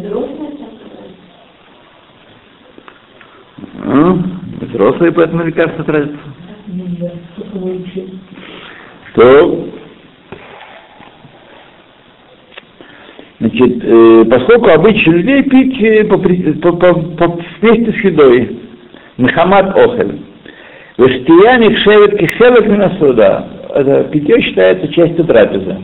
взрослые. 4.61 5.11
Ну, 5.11 5.15
поэтому 5.17 5.45
лекарства 5.45 5.85
тратятся. 5.85 6.19
Нельзя. 6.67 7.11
Только 7.37 7.59
выучил. 7.59 8.09
То, 9.15 9.69
значит, 13.41 13.83
э, 13.83 14.25
поскольку 14.31 14.71
обычно 14.71 15.13
людей 15.13 15.43
пить 15.43 15.83
э, 15.83 16.05
по, 16.05 16.19
по, 16.19 16.73
по, 16.73 16.95
по- 16.95 17.41
вместе 17.61 17.93
с 17.93 18.05
едой, 18.05 18.59
Мехамад 19.17 19.77
Охель, 19.77 20.21
Вештия 20.99 21.59
Михшевет 21.59 22.19
Кишевет 22.19 22.67
Минасуда, 22.67 23.49
это 23.75 24.05
питье 24.05 24.41
считается 24.43 24.89
частью 24.93 25.25
трапезы. 25.25 25.77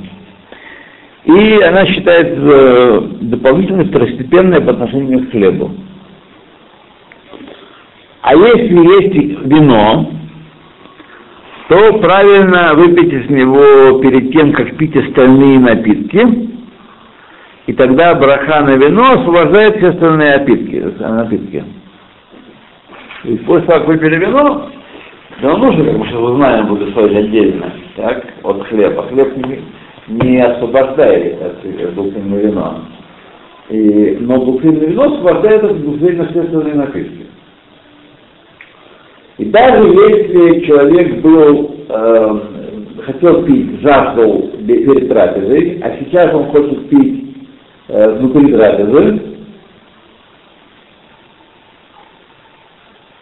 И 1.25 1.61
она 1.63 1.87
считается 1.87 2.41
э, 2.41 3.01
дополнительно 3.23 3.85
второстепенной 3.85 4.61
по 4.61 4.73
отношению 4.73 5.27
к 5.27 5.31
хлебу. 5.31 5.73
А 8.23 8.35
если 8.35 8.75
есть 8.75 9.41
вино, 9.45 10.11
то 11.69 11.99
правильно 11.99 12.75
выпить 12.75 13.13
из 13.13 13.31
него 13.31 13.99
перед 14.01 14.33
тем, 14.33 14.53
как 14.53 14.77
пить 14.77 14.97
остальные 14.97 15.59
напитки, 15.59 16.56
и 17.66 17.73
тогда 17.73 18.14
браха 18.14 18.62
на 18.62 18.76
вино 18.76 19.12
освобождает 19.12 19.76
все 19.76 19.88
остальные 19.88 20.38
напитки. 20.38 20.76
напитки. 21.00 21.64
Есть 23.25 23.44
после 23.44 23.66
того, 23.66 23.80
как 23.80 23.88
выпили 23.88 24.16
вино, 24.25 24.70
вино 25.40 25.56
нужно, 25.56 25.85
как 25.85 25.99
мы 25.99 26.06
сейчас 26.06 26.20
узнаем, 26.20 26.66
благословить 26.66 27.16
отдельно, 27.16 27.73
так, 27.96 28.25
от 28.44 28.66
хлеба. 28.68 29.02
Хлеб 29.08 29.37
не, 29.37 29.64
не 30.06 30.38
освобождает 30.38 31.42
от 31.42 31.94
двухлинного 31.94 32.38
вина. 32.38 32.75
И, 33.70 34.16
но 34.20 34.44
двухлинное 34.44 34.87
вино 34.87 35.02
освобождает 35.02 35.64
от 35.64 35.80
двухлинных 35.80 36.30
все 36.30 36.42
остальные 36.42 36.75
напитки. 36.75 37.26
И 39.38 39.44
даже 39.46 39.82
если 39.82 40.66
человек 40.66 41.20
был, 41.20 41.75
э, 41.88 42.40
хотел 43.02 43.42
пить, 43.42 43.80
жаждал 43.80 44.50
перед 44.66 45.08
трапезой, 45.08 45.80
а 45.82 45.96
сейчас 45.99 46.32
он 46.32 46.44
хочет 46.44 46.88
пить 46.88 47.26
внутри 47.88 48.53
трапезы, 48.53 49.22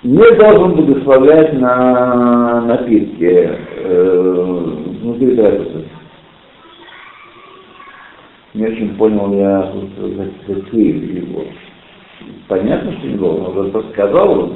не 0.02 0.30
должен 0.36 0.72
благословлять 0.72 1.52
на 1.54 2.60
напитки 2.62 3.50
э, 3.76 4.70
внутри 5.02 5.36
трапезы. 5.36 5.84
Не 8.54 8.66
очень 8.66 8.94
понял 8.96 9.32
я 9.34 9.72
зацепил 9.98 11.02
его. 11.02 11.44
Понятно, 12.48 12.92
что 12.92 13.06
не 13.06 13.16
должен, 13.16 13.46
он 13.46 13.70
просто 13.70 13.92
сказал, 13.92 14.52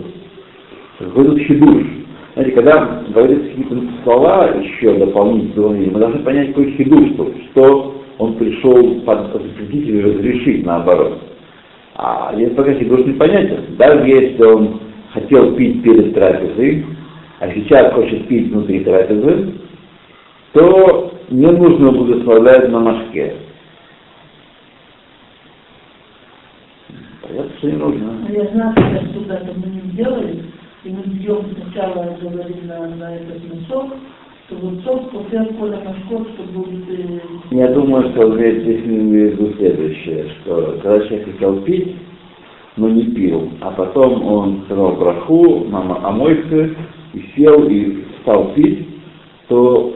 какой 0.99 1.25
тут 1.25 1.39
хидуш. 1.41 1.87
Знаете, 2.35 2.53
когда 2.53 3.03
говорится 3.09 3.49
какие-то 3.49 3.81
слова 4.05 4.49
еще 4.51 4.95
дополнительные, 4.99 5.91
мы 5.91 5.99
должны 5.99 6.21
понять, 6.21 6.49
какой 6.49 6.73
хидуш 6.73 7.11
что 7.51 7.99
он 8.19 8.35
пришел 8.35 9.01
под- 9.03 9.33
запретить 9.33 9.89
или 9.89 10.03
разрешить, 10.03 10.67
наоборот. 10.67 11.23
А 11.95 12.33
если 12.37 12.55
пока 12.55 12.75
хидуш 12.75 13.07
непонятен, 13.07 13.77
даже 13.77 14.07
если 14.09 14.43
он 14.43 14.81
хотел 15.13 15.55
пить 15.57 15.83
перед 15.83 16.15
трапезой, 16.15 16.85
а 17.41 17.51
сейчас 17.53 17.93
хочет 17.93 18.27
пить 18.29 18.51
внутри 18.53 18.81
трапезы, 18.81 19.55
то 20.53 21.13
не 21.31 21.47
нужно 21.47 21.93
благословлять 21.93 22.69
на 22.69 22.81
машке. 22.81 23.35
Понятно, 27.23 27.53
что 27.59 27.67
не 27.67 27.77
нужно. 27.77 28.13
А 28.27 28.33
я 28.33 28.45
знаю, 28.47 28.75
что 28.75 29.55
мы 29.55 29.67
не 29.67 29.81
сделали, 29.93 30.45
и 30.85 30.91
мы 30.91 31.03
идем 31.03 31.45
сначала 31.55 32.17
говорим 32.21 32.67
на, 32.67 32.89
на 32.89 33.17
этот 33.17 33.43
носок, 33.53 33.95
Я 37.51 37.69
думаю, 37.69 38.11
что 38.13 38.35
здесь 38.35 38.83
имеет 38.83 39.35
в 39.35 39.41
виду 39.41 39.55
следующее, 39.59 40.27
что 40.41 40.79
когда 40.83 41.07
человек 41.07 41.33
хотел 41.33 41.61
пить, 41.63 41.97
но 42.79 42.89
не 42.89 43.05
пил, 43.05 43.51
а 43.61 43.73
потом 43.73 44.25
он 44.27 44.63
сказал 44.65 44.97
браху, 44.97 45.67
мама 45.69 46.01
омойся, 46.03 46.71
и 47.13 47.25
сел, 47.37 47.69
и 47.69 48.05
стал 48.23 48.55
пить, 48.55 48.89
то 49.49 49.95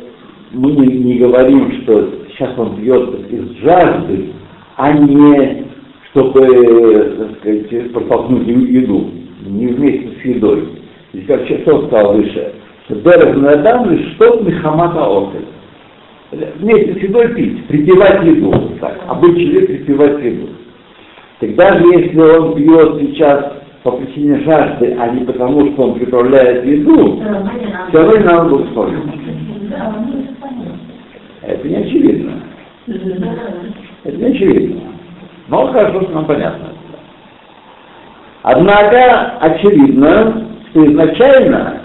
мы 0.53 0.73
не, 0.73 1.19
говорим, 1.19 1.73
что 1.83 2.11
сейчас 2.31 2.59
он 2.59 2.77
пьет 2.77 3.33
из 3.33 3.57
жажды, 3.63 4.33
а 4.77 4.93
не 4.93 5.65
чтобы, 6.11 7.17
так 7.17 7.39
сказать, 7.39 7.93
протолкнуть 7.93 8.47
еду, 8.47 9.13
не 9.47 9.69
вместе 9.69 10.11
с 10.21 10.25
едой. 10.27 10.69
И 11.15 11.21
как 11.23 11.41
он 11.41 11.87
сказал 11.87 12.17
выше, 12.17 12.53
Дерек 12.89 13.37
Надам 13.37 13.91
лишь 13.91 14.15
что 14.15 14.41
Мехамата 14.41 15.05
Охель 15.05 15.47
вместе 16.33 16.95
с 16.95 17.03
едой 17.03 17.35
пить, 17.35 17.67
припевать 17.67 18.25
еду. 18.25 18.53
Так, 18.81 18.99
обычный 19.09 19.47
человек 19.51 19.67
припевать 19.67 20.23
еду. 20.23 20.49
Так 21.41 21.55
даже 21.57 21.85
если 21.99 22.19
он 22.21 22.55
пьет 22.55 23.01
сейчас 23.01 23.53
по 23.83 23.93
причине 23.93 24.41
жажды, 24.41 24.97
а 24.99 25.09
не 25.09 25.25
потому, 25.25 25.73
что 25.73 25.83
он 25.83 25.95
приправляет 25.99 26.65
еду, 26.65 27.21
Все 27.89 27.99
равно 27.99 28.19
надо. 28.25 28.49
благословить. 28.49 29.03
Это 31.43 31.69
не 31.69 31.77
очевидно. 31.77 32.33
Это 34.05 34.17
не 34.17 34.25
очевидно. 34.25 34.81
Но 35.49 35.67
хорошо, 35.73 36.03
что 36.03 36.13
нам 36.13 36.25
понятно. 36.25 36.69
Однако 38.43 39.37
очевидно, 39.41 40.49
что 40.71 40.87
изначально 40.87 41.82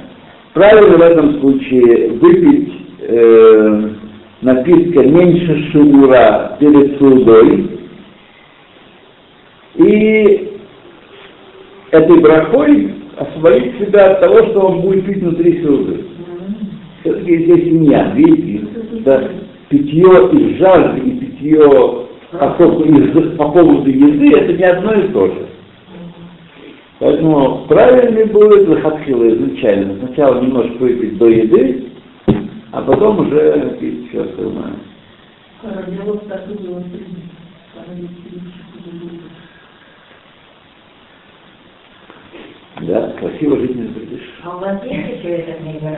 правильно 0.54 0.98
в 0.98 1.02
этом 1.02 1.40
случае 1.40 2.10
выпить 2.12 2.74
э, 3.02 3.90
напитка 4.42 5.04
меньше 5.04 5.72
шура 5.72 6.58
перед 6.60 6.98
судой 6.98 7.72
и 9.76 10.52
этой 11.92 12.20
брахой 12.20 12.94
освободить 13.18 13.78
себя 13.80 14.12
от 14.12 14.22
того, 14.22 14.38
что 14.48 14.60
он 14.68 14.82
будет 14.82 15.06
пить 15.06 15.22
внутри 15.22 15.64
суды. 15.64 16.06
Все-таки 17.02 17.44
здесь 17.44 17.66
семья, 17.66 18.12
видите, 18.16 18.68
да, 19.06 19.30
питье 19.70 20.30
из 20.34 20.58
жажды 20.58 21.00
и 21.00 21.12
питье 21.12 22.08
по 23.38 23.50
поводу 23.52 23.90
еды, 23.90 24.38
это 24.38 24.54
не 24.54 24.64
одно 24.64 24.94
и 24.94 25.08
то 25.10 25.28
же. 25.28 25.48
Поэтому 27.00 27.68
правильный 27.68 28.26
будет 28.26 28.68
Лахатхила 28.68 29.28
изначально. 29.30 30.00
Сначала 30.00 30.42
немножко 30.42 30.78
выпить 30.78 31.18
до 31.18 31.28
еды, 31.28 31.92
а 32.72 32.82
потом 32.82 33.20
уже 33.20 33.78
пить 33.80 34.10
все 34.10 34.24
остальное. 34.24 34.74
Было. 35.62 36.22
Да, 42.82 43.10
красиво 43.20 43.58
жить 43.60 43.76
не 43.76 43.88
запретишь. 43.88 44.34
А 44.44 44.56
у 44.56 44.60
вас 44.60 44.84
есть 44.84 45.20
еще 45.20 45.30
эта 45.30 45.54
книга? 45.62 45.98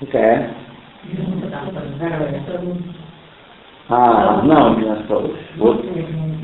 Какая? 0.00 0.54
Ну. 1.04 1.42
А, 3.88 4.38
одна 4.38 4.70
у 4.70 4.76
меня 4.76 4.94
осталась. 4.94 5.32
Вот, 5.56 5.84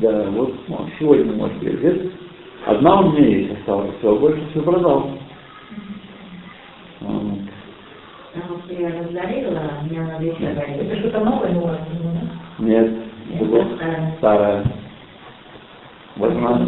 да, 0.01 0.23
вот 0.31 0.55
сегодня, 0.99 1.31
может 1.33 1.57
быть, 1.59 1.81
лет. 1.81 2.11
Одна 2.65 2.99
у 2.99 3.11
меня 3.11 3.27
есть 3.27 3.59
осталась, 3.59 3.91
все, 3.99 4.15
больше 4.15 4.43
все 4.49 4.61
продал. 4.61 5.11
Вот. 7.01 7.39
Я 8.69 8.89
раздарила, 8.89 9.59
а 9.59 9.83
у 9.83 9.87
меня. 9.87 10.19
Это 10.19 10.95
что-то 10.97 11.19
новое 11.19 11.55
у 11.55 11.61
вас? 11.61 11.79
Нет, 12.57 12.91
это 13.39 13.65
старое. 13.77 14.13
старая. 14.17 14.63
осталось 16.15 16.31
она 16.31 16.65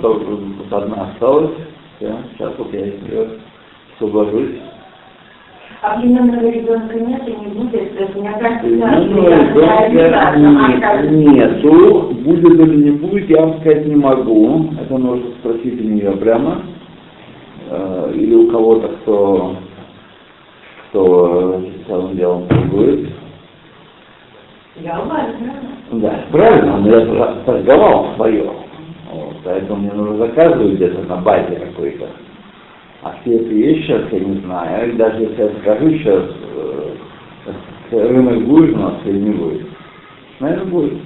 только 0.00 0.76
одна 0.76 1.10
осталась. 1.10 1.50
Сейчас 1.98 2.54
вот 2.56 2.72
я 2.72 2.86
ее 2.86 3.28
освобожусь. 3.94 4.58
А 5.82 5.98
племенного 5.98 6.46
ребенка 6.50 6.94
нет 6.98 7.22
и 7.26 7.30
не 7.30 7.46
будет, 7.54 7.96
то 7.96 8.02
есть 8.04 8.14
раз, 8.14 8.60
Ну, 8.62 8.76
я 8.76 9.88
ребенка 9.88 9.98
я- 9.98 11.02
не- 11.06 11.24
нету. 11.24 12.12
Будет 12.22 12.60
или 12.60 12.84
не 12.84 12.90
будет, 12.90 13.30
я 13.30 13.40
вам 13.40 13.60
сказать 13.60 13.86
не 13.86 13.96
могу. 13.96 14.66
Это 14.78 14.98
нужно 14.98 15.30
спросить 15.40 15.80
у 15.80 15.84
нее 15.84 16.12
прямо. 16.12 16.62
Э, 17.70 18.12
Или 18.14 18.34
у 18.34 18.50
кого-то, 18.50 18.88
кто, 18.88 19.56
кто 20.90 21.62
самым 21.88 22.16
делом 22.16 22.46
торгует. 22.48 23.08
Я. 24.82 24.98
Да, 25.92 26.24
правильно, 26.30 26.76
но 26.78 26.88
я 26.90 27.06
тор- 27.06 27.34
торговал 27.46 28.08
свое. 28.16 28.44
Вот, 29.12 29.36
поэтому 29.44 29.80
мне 29.80 29.92
нужно 29.92 30.16
заказывать 30.26 30.74
где-то 30.74 31.02
на 31.08 31.16
базе 31.16 31.56
какой-то. 31.56 32.06
А 33.02 33.16
все 33.20 33.36
эти 33.36 33.48
вещи 33.48 33.86
сейчас 33.86 34.12
я 34.12 34.20
не 34.20 34.40
знаю. 34.40 34.92
И 34.92 34.96
даже 34.96 35.22
если 35.22 35.42
я 35.42 35.48
скажу 35.62 35.90
сейчас, 35.90 36.24
э, 37.92 38.08
рынок 38.08 38.44
будет 38.44 38.74
у 38.74 38.78
нас 38.78 38.94
или 39.06 39.18
не 39.18 39.30
будет? 39.30 39.66
Наверное, 40.38 40.66
будет. 40.66 40.98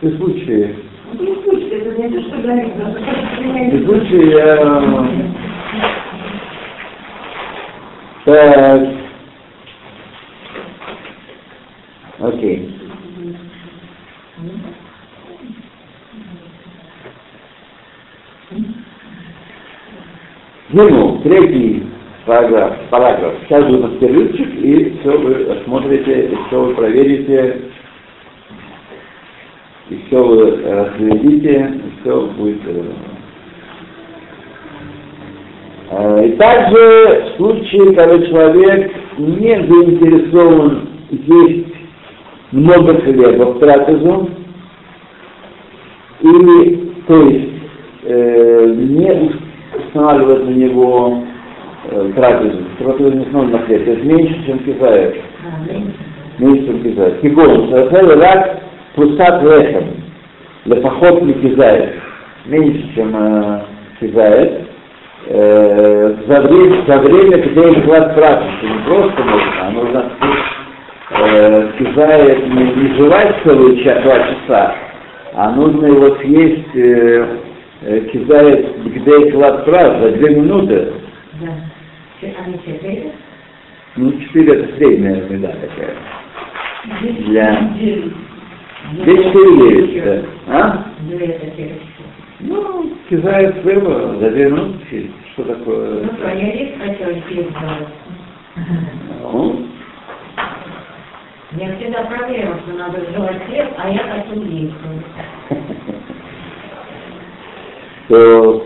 При 0.00 0.16
случае, 0.16 0.76
Ну, 1.12 1.24
не 1.24 1.42
слушайте, 1.42 1.76
это 1.76 2.02
не 2.02 2.08
то, 2.08 2.20
что 2.22 2.36
при 3.70 3.84
случае 3.84 4.30
я... 4.30 4.56
Так. 8.24 8.88
Окей. 12.20 12.79
Гимл, 20.72 21.20
третий 21.24 21.82
параграф, 22.26 22.76
параграф. 22.90 23.34
Сейчас 23.42 23.64
будет 23.64 23.98
перерывчик, 23.98 24.54
и 24.54 24.98
все 25.00 25.18
вы 25.18 25.52
осмотрите, 25.52 26.26
и 26.28 26.36
все 26.46 26.60
вы 26.62 26.74
проверите, 26.74 27.62
и 29.88 30.04
все 30.06 30.24
вы 30.24 30.62
разглядите, 30.62 31.74
и 31.74 32.00
все 32.00 32.26
будет. 32.38 32.60
э, 32.66 32.84
э, 35.90 36.26
И 36.28 36.32
также 36.36 37.32
в 37.32 37.36
случае, 37.36 37.92
когда 37.96 38.26
человек 38.28 38.92
не 39.18 39.56
заинтересован 39.56 40.88
есть 41.10 41.74
много 42.52 42.94
хлеба 43.00 43.54
в 43.54 43.58
трапезу, 43.58 44.30
или, 46.20 46.92
то 47.08 47.22
есть, 47.22 47.54
э, 48.04 48.66
не 48.76 49.39
устанавливать 49.86 50.44
на 50.44 50.50
него 50.50 51.22
э, 51.90 52.12
трапезу. 52.16 52.64
Трапезу 52.78 53.12
не 53.12 53.20
установлена 53.20 53.58
на 53.58 53.64
хлеб, 53.66 53.84
то 53.84 53.90
есть 53.92 54.04
меньше, 54.04 54.46
чем 54.46 54.58
кизает. 54.60 55.16
меньше, 56.38 56.66
чем 56.66 56.82
кизает. 56.82 57.20
Кигон, 57.20 57.70
совершенно 57.70 58.14
рак 58.16 58.60
пусат 58.94 59.42
лехем, 59.42 59.84
лепоход 60.66 61.22
не 61.22 61.32
кизает. 61.34 61.94
Меньше, 62.46 62.94
чем 62.94 63.14
э, 63.16 63.60
кизает. 64.00 64.66
Э, 65.26 66.14
за 66.26 66.40
время, 66.40 66.84
за 66.86 66.98
время, 66.98 67.42
когда 67.42 67.68
их 67.68 67.84
клад 67.84 68.14
трапезы, 68.14 68.72
не 68.72 68.78
просто 68.84 69.22
можно, 69.22 69.52
а 69.60 69.70
нужно 69.70 70.04
э, 71.10 71.68
кизает 71.78 72.48
не, 72.48 72.62
не 72.62 72.96
жевать 72.96 73.36
целые 73.44 73.84
ча- 73.84 74.00
два 74.00 74.18
часа, 74.18 74.74
а 75.34 75.50
нужно 75.52 75.86
его 75.86 76.16
съесть 76.16 76.74
э, 76.74 77.26
кидает 77.80 78.84
где 78.84 79.30
клад 79.32 79.64
прав 79.64 80.02
за 80.02 80.12
две 80.12 80.36
минуты. 80.36 80.92
Да. 81.40 81.48
А 82.22 82.48
не 82.48 82.58
четыре? 82.58 83.12
Ну, 83.96 84.12
четыре 84.20 84.60
это 84.60 84.76
средняя 84.76 85.16
еда 85.16 85.52
такая. 85.52 85.96
Для-. 87.00 87.70
Здесь 88.92 89.24
четыре 89.24 89.80
есть, 89.80 90.04
да. 90.04 90.22
А? 90.48 90.84
Ну, 92.40 92.90
кидает 93.08 93.62
хлеба 93.62 94.16
за 94.18 94.30
две 94.30 94.50
минуты. 94.50 95.10
Что 95.32 95.44
такое? 95.44 96.02
Ну, 96.02 96.12
что, 96.18 96.28
я 96.28 96.52
рис 96.52 96.70
хотела 96.78 97.14
съесть 97.28 97.50
зараз. 97.52 97.88
Ну, 99.22 99.66
Я 101.52 101.76
всегда 101.76 102.02
проверила, 102.02 102.58
что 102.60 102.78
надо 102.78 103.00
жевать 103.10 103.42
хлеб, 103.46 103.68
а 103.78 103.90
я 103.90 103.98
хочу 103.98 104.40
есть. 104.42 104.74
то, 108.10 108.64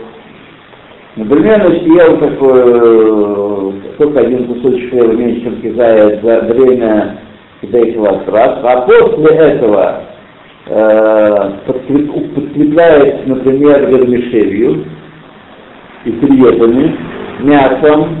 например, 1.15 1.63
значит, 1.63 1.83
ел 1.83 2.17
такой, 2.17 3.73
только 3.97 4.19
один 4.21 4.47
кусочек 4.47 4.89
хлеба 4.89 5.13
меньше, 5.13 5.43
чем 5.43 5.61
кидает 5.61 6.23
за 6.23 6.41
время, 6.41 7.19
когда 7.61 7.79
их 7.79 7.95
раз, 8.27 8.59
а 8.63 8.81
после 8.81 9.35
этого 9.37 10.01
э, 10.65 11.51
подкреп- 11.67 12.33
подкрепляет, 12.33 13.27
например, 13.27 13.87
вермишелью 13.87 14.85
и 16.05 16.11
приетами, 16.11 16.97
мясом, 17.41 18.17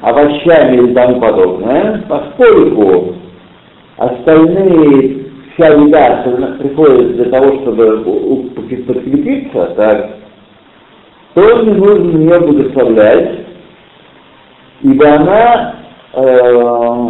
овощами 0.00 0.90
и 0.90 0.94
тому 0.94 1.20
подобное, 1.20 2.04
поскольку 2.08 3.16
остальные, 3.98 5.26
вся 5.54 5.68
еда 5.74 6.22
что 6.22 6.56
приходит 6.58 7.16
для 7.16 7.26
того, 7.26 7.60
чтобы 7.60 7.98
подкрепиться, 8.86 9.74
так, 9.76 10.23
то 11.34 11.62
не 11.62 11.72
нужно 11.72 12.18
ее 12.18 12.40
благословлять, 12.40 13.40
ибо 14.82 15.14
она 15.14 15.74
э, 16.12 17.08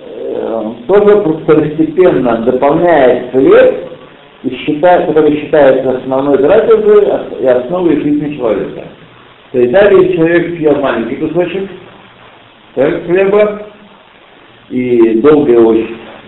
э, 0.00 0.72
тоже 0.86 1.16
второстепенно 1.42 2.38
дополняет 2.42 3.30
хлеб, 3.32 3.92
и 4.44 4.56
считает, 4.56 5.06
который 5.06 5.40
считается 5.40 5.98
основной 5.98 6.38
трапезой 6.38 7.06
и 7.40 7.46
основой 7.46 8.00
жизни 8.02 8.36
человека. 8.36 8.84
То 9.52 9.58
есть 9.58 9.72
даже 9.72 9.94
если 9.94 10.16
человек 10.16 10.56
съел 10.56 10.80
маленький 10.80 11.16
кусочек 11.16 11.70
так, 12.74 13.04
хлеба 13.04 13.66
и 14.70 15.20
долго 15.20 15.52
его 15.52 15.76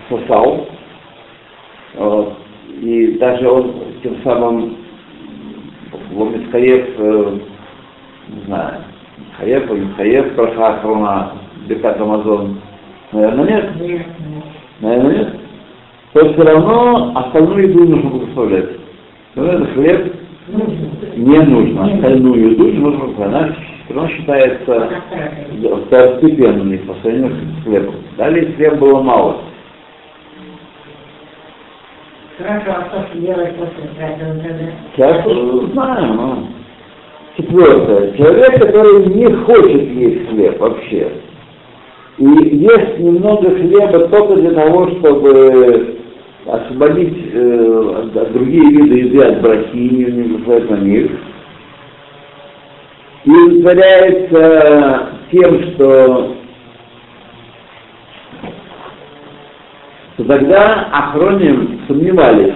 сосал, 0.09 0.67
вот, 1.95 2.33
и 2.81 3.17
даже 3.19 3.49
он 3.49 3.73
тем 4.01 4.17
самым 4.23 4.84
ломит 6.15 6.49
хаев, 6.51 6.85
э, 6.97 7.37
не 8.29 8.41
знаю, 8.45 8.81
хаев 9.37 9.71
или 9.71 9.87
хаев, 9.97 10.35
браха 10.35 10.67
охрона, 10.75 11.31
бекат 11.67 11.99
Амазон, 11.99 12.59
наверное, 13.11 13.45
нет, 13.45 13.75
Нет, 13.81 13.89
нет. 13.89 14.05
наверное, 14.79 15.17
нет, 15.17 15.35
то 16.13 16.33
все 16.33 16.41
равно 16.43 17.11
остальную 17.15 17.69
еду 17.69 17.85
нужно 17.85 18.09
благословлять. 18.09 18.69
Но 19.35 19.45
это 19.45 19.65
хлеб 19.73 20.15
не 21.17 21.39
нужно, 21.39 21.93
остальную 21.93 22.51
еду 22.51 22.67
не 22.71 22.77
нужно 22.79 22.99
благословлять. 23.05 23.41
Она 23.43 23.55
все 23.85 23.93
равно 23.93 24.09
считается 24.09 24.89
второстепенной 25.87 26.77
по 26.79 26.93
сравнению 27.01 27.31
с 27.59 27.63
хлебом. 27.63 27.95
Далее 28.17 28.53
хлеб 28.53 28.79
было 28.79 29.01
мало. 29.01 29.37
А 32.37 33.05
что 33.09 33.17
делать 33.19 33.55
после? 33.55 33.89
Сейчас 34.95 35.25
э, 35.25 35.71
знаю, 35.71 36.13
ну. 36.13 36.47
Четвертое. 37.37 38.11
Человек, 38.17 38.53
который 38.61 39.05
не 39.07 39.25
хочет 39.43 39.81
есть 39.91 40.29
хлеб 40.29 40.59
вообще, 40.59 41.11
и 42.17 42.25
ест 42.25 42.97
немного 42.99 43.49
хлеба 43.51 44.07
только 44.07 44.35
для 44.35 44.51
того, 44.51 44.87
чтобы 44.89 45.97
освободить 46.45 47.17
э, 47.33 47.93
от- 48.03 48.15
от 48.17 48.31
другие 48.33 48.69
виды 48.69 48.95
еды 48.99 49.21
от 49.23 49.41
брахи, 49.41 49.75
не 49.75 50.23
благословить 50.37 50.69
на 50.71 50.75
них, 50.77 51.11
и 53.25 53.31
удовлетворяется 53.31 55.09
тем, 55.31 55.63
что 55.73 56.35
тогда 60.23 60.89
охроним 60.91 61.81
сомневались, 61.87 62.53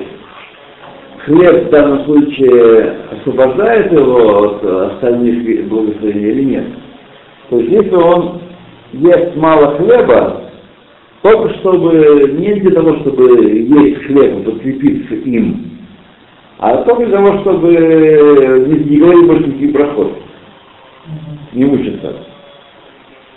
хлеб 1.25 1.67
в 1.67 1.69
данном 1.69 2.05
случае 2.05 2.95
освобождает 3.11 3.91
его 3.91 4.43
от 4.43 4.63
остальных 4.93 5.67
благословений 5.67 6.31
или 6.31 6.43
нет. 6.43 6.65
То 7.49 7.59
есть 7.59 7.71
если 7.71 7.95
он 7.95 8.41
ест 8.93 9.35
мало 9.35 9.75
хлеба, 9.77 10.43
только 11.21 11.53
чтобы, 11.55 12.33
не 12.37 12.53
для 12.61 12.71
того, 12.71 12.95
чтобы 12.99 13.43
есть 13.43 14.05
хлеб 14.05 14.45
подкрепиться 14.45 15.15
им, 15.15 15.79
а 16.59 16.77
только 16.83 17.05
для 17.05 17.17
того, 17.17 17.39
чтобы 17.41 17.71
не, 17.71 18.79
не 18.79 18.97
говорить 18.97 19.27
больше 19.27 19.47
никаких 19.47 19.73
проход, 19.73 20.13
не 21.53 21.65
мучиться. 21.65 22.15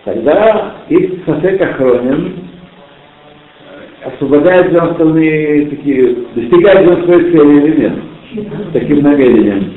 Тогда 0.04 0.74
и 0.88 1.20
Сафек 1.26 1.60
Ахронин 1.60 2.51
освобождает 4.04 4.72
он 4.72 4.90
остальные 4.90 5.66
такие, 5.66 6.16
достигает 6.34 6.88
он 6.88 7.04
своей 7.04 7.32
цели 7.32 7.66
или 7.66 7.80
нет? 7.80 7.92
Таким 8.72 9.02
намерением. 9.02 9.72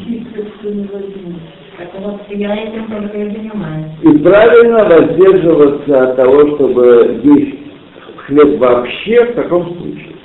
И 4.02 4.18
правильно 4.20 4.86
воздерживаться 4.86 6.10
от 6.10 6.16
того, 6.16 6.56
чтобы 6.56 7.20
есть 7.24 7.58
хлеб 8.26 8.58
вообще 8.60 9.26
в 9.26 9.36
таком 9.36 9.78
случае. 9.78 10.16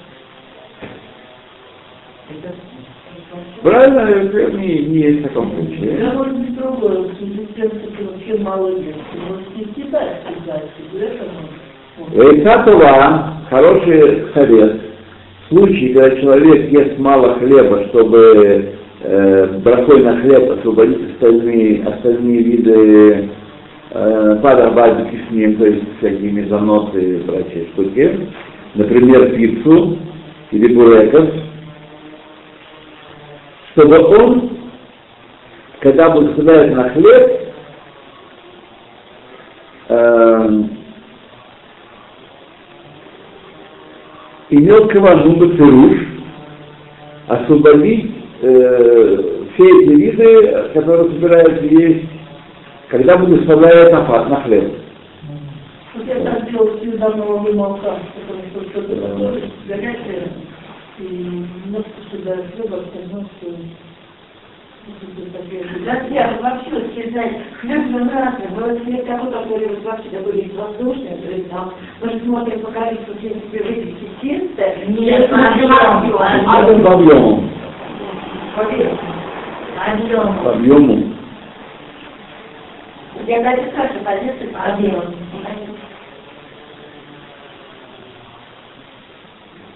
Правильно, 3.63 4.57
не, 4.57 4.79
не 4.87 4.99
есть 4.99 5.21
в 5.21 5.23
таком 5.25 5.53
случае. 5.53 5.99
Я, 5.99 6.13
может 6.13 6.37
быть, 6.39 6.57
другое, 6.57 7.05
ты 7.19 8.05
вообще 8.05 8.39
мало 8.39 8.71
можешь 8.71 9.47
не 9.57 9.65
это 10.99 11.25
можно. 11.25 11.60
Эйсатова, 12.13 13.35
хороший 13.51 14.25
совет. 14.35 14.81
В 15.49 15.55
случае, 15.55 15.95
когда 15.95 16.17
человек 16.21 16.73
ест 16.73 16.99
мало 16.99 17.35
хлеба, 17.35 17.87
чтобы 17.89 18.75
э, 19.01 19.47
бракой 19.65 20.03
на 20.03 20.21
хлеб 20.21 20.51
освободить 20.51 21.13
остальные, 21.13 21.85
остальные 21.85 22.43
виды 22.43 23.29
э, 23.91 24.37
падарбазики 24.43 25.21
с 25.29 25.33
ним, 25.33 25.57
то 25.57 25.67
есть 25.67 25.83
всякие 25.99 26.33
мезоноты 26.33 27.01
и 27.01 27.23
прочие 27.23 27.67
штуки, 27.73 28.29
например, 28.75 29.31
пиццу 29.37 29.99
или 30.51 30.75
буреков, 30.75 31.29
чтобы 33.73 33.99
он, 33.99 34.51
когда 35.81 36.11
благословляет 36.11 36.75
на 36.75 36.91
хлеб, 36.91 37.50
имел 44.51 44.89
кавану 44.89 45.37
бацеруш 45.37 45.97
освободить 47.29 48.13
э, 48.43 49.45
все 49.55 49.65
эти 49.65 49.95
виды, 49.95 50.53
которые 50.75 51.11
собираются 51.11 51.65
есть, 51.65 52.07
когда 52.89 53.17
благословляет 53.17 53.93
на, 53.93 54.05
фа- 54.05 54.25
на 54.27 54.43
хлеб. 54.43 54.73
Вот 55.95 56.07
я 56.07 56.21
так 56.21 56.51
делал 56.51 56.79
с 56.79 56.99
данного 56.99 57.39
молока, 57.53 57.99
потому 58.15 58.43
что 58.51 58.71
что-то 58.71 59.41
и. 60.99 61.45
Друзья, 64.87 66.39
вообще, 66.41 66.71
сказать, 67.11 67.37
хлеб 67.61 67.89
же 67.89 67.99
разный. 67.99 68.49
Вот 68.51 68.87
если 68.87 69.05
кого-то, 69.05 69.43
который 69.43 69.69
вот 69.69 69.83
вообще 69.85 70.09
такой 70.09 70.33
весь 70.33 70.55
воздушный, 70.55 71.17
то 71.17 71.31
есть 71.31 71.51
там, 71.51 71.75
мы 72.01 72.11
же 72.11 72.21
смотрим 72.21 72.61
по 72.61 72.71
количеству, 72.71 73.15
в 73.15 73.19
принципе, 73.19 73.63
выпечки 73.63 74.09
теста. 74.23 74.87
Нет, 74.87 75.31
Объем 75.33 76.83
по 76.83 76.93
объему. 76.93 77.51
Объем. 79.87 80.45
По 80.45 80.53
объему. 80.53 81.15
Я 83.27 83.43
даже 83.43 83.71
скажу, 83.71 84.01
позицию 84.05 84.51
по 84.51 84.73
объему. 84.73 85.03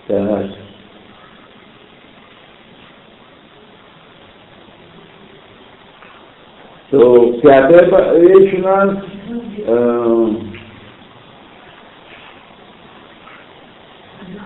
Так. 0.07 0.64
То 6.95 7.33
пятая 7.43 8.21
вещь 8.21 8.55
у 8.55 8.63
нас. 8.63 8.95
э, 9.67 10.29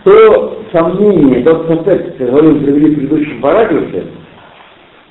то 0.04 0.62
сомнение, 0.72 1.44
тот 1.44 1.66
контекст, 1.66 2.16
который 2.16 2.30
говорил, 2.30 2.60
привели 2.62 2.86
в 2.86 2.94
предыдущем 2.94 3.40
параграфе, 3.42 4.04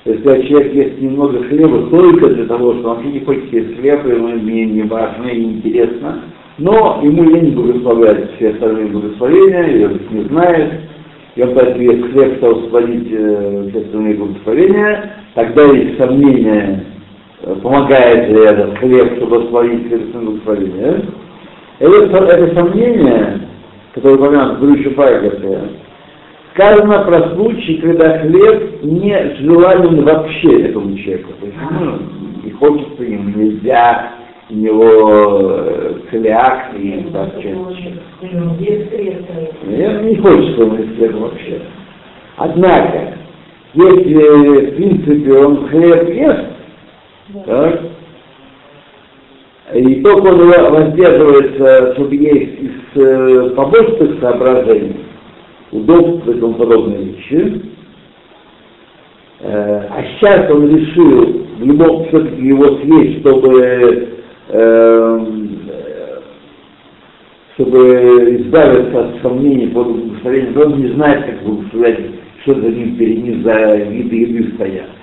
то 0.02 0.10
есть 0.10 0.24
когда 0.24 0.42
человек 0.42 0.74
ест 0.74 1.00
немного 1.00 1.44
хлеба 1.44 1.88
только 1.90 2.28
для 2.30 2.46
того, 2.46 2.74
что 2.74 2.90
он 2.90 3.12
не 3.12 3.20
хочет 3.20 3.52
есть 3.52 3.78
хлеб, 3.78 4.04
ему 4.04 4.30
не, 4.30 4.66
не 4.66 4.82
важно 4.82 5.26
и 5.26 5.38
не 5.38 5.52
интересно, 5.58 6.22
но 6.58 7.00
ему 7.04 7.22
лень 7.22 7.54
благословлять 7.54 8.34
все 8.34 8.50
остальные 8.50 8.86
благословения, 8.86 9.62
и 9.62 9.84
он 9.84 10.00
не 10.10 10.24
знает, 10.24 10.72
и 11.36 11.42
он 11.44 11.54
поэтому 11.54 11.82
ест 11.82 12.10
хлеб, 12.10 12.38
чтобы 12.38 12.62
освободить 12.62 13.08
э, 13.12 13.68
все 13.70 13.80
остальные 13.82 14.14
благословения, 14.14 15.12
тогда 15.34 15.62
есть 15.66 15.98
сомнение, 15.98 16.84
э, 16.84 16.87
помогает 17.56 18.28
ли 18.28 18.40
этот 18.44 18.78
хлеб, 18.78 19.16
чтобы 19.16 19.44
освободить 19.44 19.86
все 19.86 19.96
остальные 19.96 20.30
благословения. 20.30 21.04
Это, 21.78 22.16
это 22.16 22.54
сомнение, 22.54 23.40
которое 23.94 24.16
упомянуто 24.16 24.54
в 24.54 24.58
предыдущем 24.58 24.94
параграфе, 24.94 25.60
сказано 26.54 27.04
про 27.04 27.34
случай, 27.34 27.76
когда 27.76 28.18
хлеб 28.18 28.82
не 28.82 29.36
желанен 29.40 30.04
вообще 30.04 30.62
этому 30.64 30.96
человеку. 30.98 31.32
То 31.40 31.46
есть, 31.46 31.58
ну, 31.70 31.98
не 32.44 32.50
хочется, 32.52 33.02
ему 33.04 33.30
нельзя, 33.30 34.12
у 34.50 34.54
него 34.54 35.50
э, 35.50 35.92
целиак 36.10 36.74
и 36.76 37.06
так. 37.12 37.34
Наверное, 39.64 40.10
не 40.10 40.16
хочется 40.16 40.62
ему 40.62 40.76
хлеба 40.76 41.16
вообще. 41.18 41.60
Однако, 42.36 43.14
если, 43.74 44.66
в 44.66 44.74
принципе, 44.76 45.32
он 45.34 45.68
хлеб 45.68 46.08
ест, 46.08 46.57
так, 47.44 47.80
и 49.74 50.02
только 50.02 50.28
он 50.28 50.48
воздерживается, 50.48 51.94
чтобы 51.94 52.14
есть 52.14 52.58
из 52.58 53.02
э, 53.02 53.50
побочных 53.50 54.18
соображений, 54.20 54.96
удобства 55.72 56.30
и 56.30 56.40
тому 56.40 56.54
подобные 56.54 57.04
вещи, 57.04 57.62
э, 59.40 59.82
а 59.90 60.04
сейчас 60.04 60.50
он 60.50 60.74
решил 60.74 61.44
в 61.58 61.64
любом 61.64 62.06
все-таки 62.06 62.46
его 62.46 62.78
съесть, 62.78 63.20
чтобы, 63.20 64.08
э, 64.48 65.26
чтобы 67.56 68.38
избавиться 68.40 69.00
от 69.00 69.20
сомнений 69.20 69.66
по 69.66 69.84
благословению, 69.84 70.62
он 70.64 70.80
не 70.80 70.88
знает, 70.94 71.26
как 71.26 71.42
благословлять, 71.42 72.00
что 72.42 72.54
за 72.54 72.68
ним 72.68 72.96
перед 72.96 73.22
ним 73.22 73.42
за 73.42 73.76
виды 73.76 74.16
еды 74.16 74.54
стоят. 74.54 74.97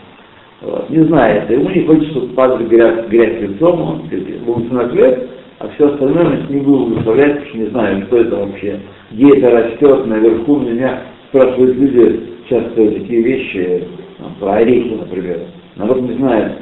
Не 0.89 1.03
знает, 1.05 1.49
ему 1.49 1.69
не 1.69 1.85
хочется, 1.85 2.11
чтобы 2.11 2.33
падали 2.33 2.67
грязь, 2.67 3.07
грязь 3.07 3.41
лицом, 3.41 3.81
он 3.81 3.99
будет 3.99 4.71
на 4.71 4.87
хлеб, 4.89 5.29
а 5.59 5.67
все 5.69 5.89
остальное 5.89 6.23
мы 6.23 6.53
ним 6.53 6.63
будем 6.63 6.85
благословлять, 6.89 7.33
потому 7.33 7.49
что 7.49 7.57
не 7.57 7.65
знаем, 7.67 8.05
что 8.07 8.17
это 8.17 8.35
вообще, 8.37 8.79
где 9.11 9.37
это 9.37 9.49
растет, 9.51 10.05
наверху 10.07 10.59
меня 10.59 11.01
спрашивают 11.29 11.75
люди 11.75 12.21
часто 12.49 12.69
такие 12.75 13.21
вещи, 13.21 13.87
там, 14.17 14.35
про 14.39 14.53
орехи, 14.53 14.95
например. 14.95 15.39
Народ 15.75 16.01
не 16.01 16.13
знает, 16.17 16.53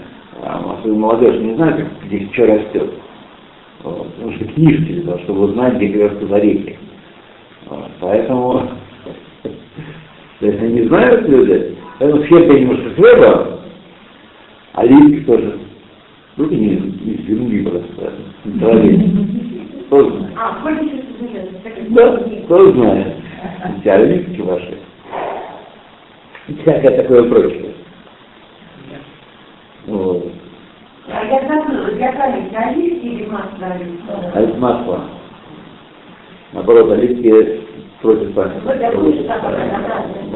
а 0.41 0.77
особенно 0.79 0.99
молодежь 0.99 1.39
не 1.39 1.55
знает, 1.55 1.85
где 2.05 2.27
что 2.33 2.47
растет. 2.47 2.93
Вот. 3.83 4.13
Потому 4.15 4.33
что 4.33 4.45
книжки 4.45 5.01
того, 5.01 5.19
чтобы 5.19 5.45
узнать, 5.45 5.75
где 5.75 6.05
растут 6.05 6.31
орехи. 6.31 6.77
Вот. 7.67 7.91
Поэтому, 7.99 8.69
они 10.41 10.73
не 10.73 10.87
знают 10.87 11.27
люди, 11.27 11.75
поэтому 11.99 12.23
съесть 12.23 12.59
немножко 12.59 12.89
хлеба, 12.95 13.59
а 14.73 14.87
тоже. 15.25 15.59
Ну, 16.35 16.49
не 16.49 16.73
из 16.73 17.27
земли 17.27 17.63
просто. 17.63 18.13
Кто 19.87 20.03
знает? 20.03 20.33
А, 20.35 20.59
сколько? 20.59 20.85
Да, 21.89 22.17
кто 22.45 22.71
знает. 22.71 23.15
Эти 23.77 23.87
оливки 23.87 24.41
ваши. 24.41 24.77
И 26.47 26.53
всякое 26.55 27.03
такое 27.03 27.29
прочее. 27.29 27.73
Вот. 29.85 30.31
А 31.07 31.25
я 31.25 31.41
забыла, 31.41 31.95
я 31.97 32.11
кажется, 32.13 32.57
оливки 32.57 33.05
или 33.05 33.25
масло 33.25 33.77
А 34.33 34.41
это 34.41 34.57
масло. 34.57 35.01
Наоборот, 36.53 36.91
оливки 36.93 37.61
против 38.01 38.33
памяти. 38.33 38.61
Вот 38.63 38.79
я 38.79 38.91
лучше 38.91 39.23
так 39.25 39.43
обратно. 39.43 40.33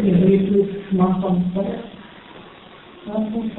Если 0.00 0.82
с 0.88 0.92
маслом 0.92 1.42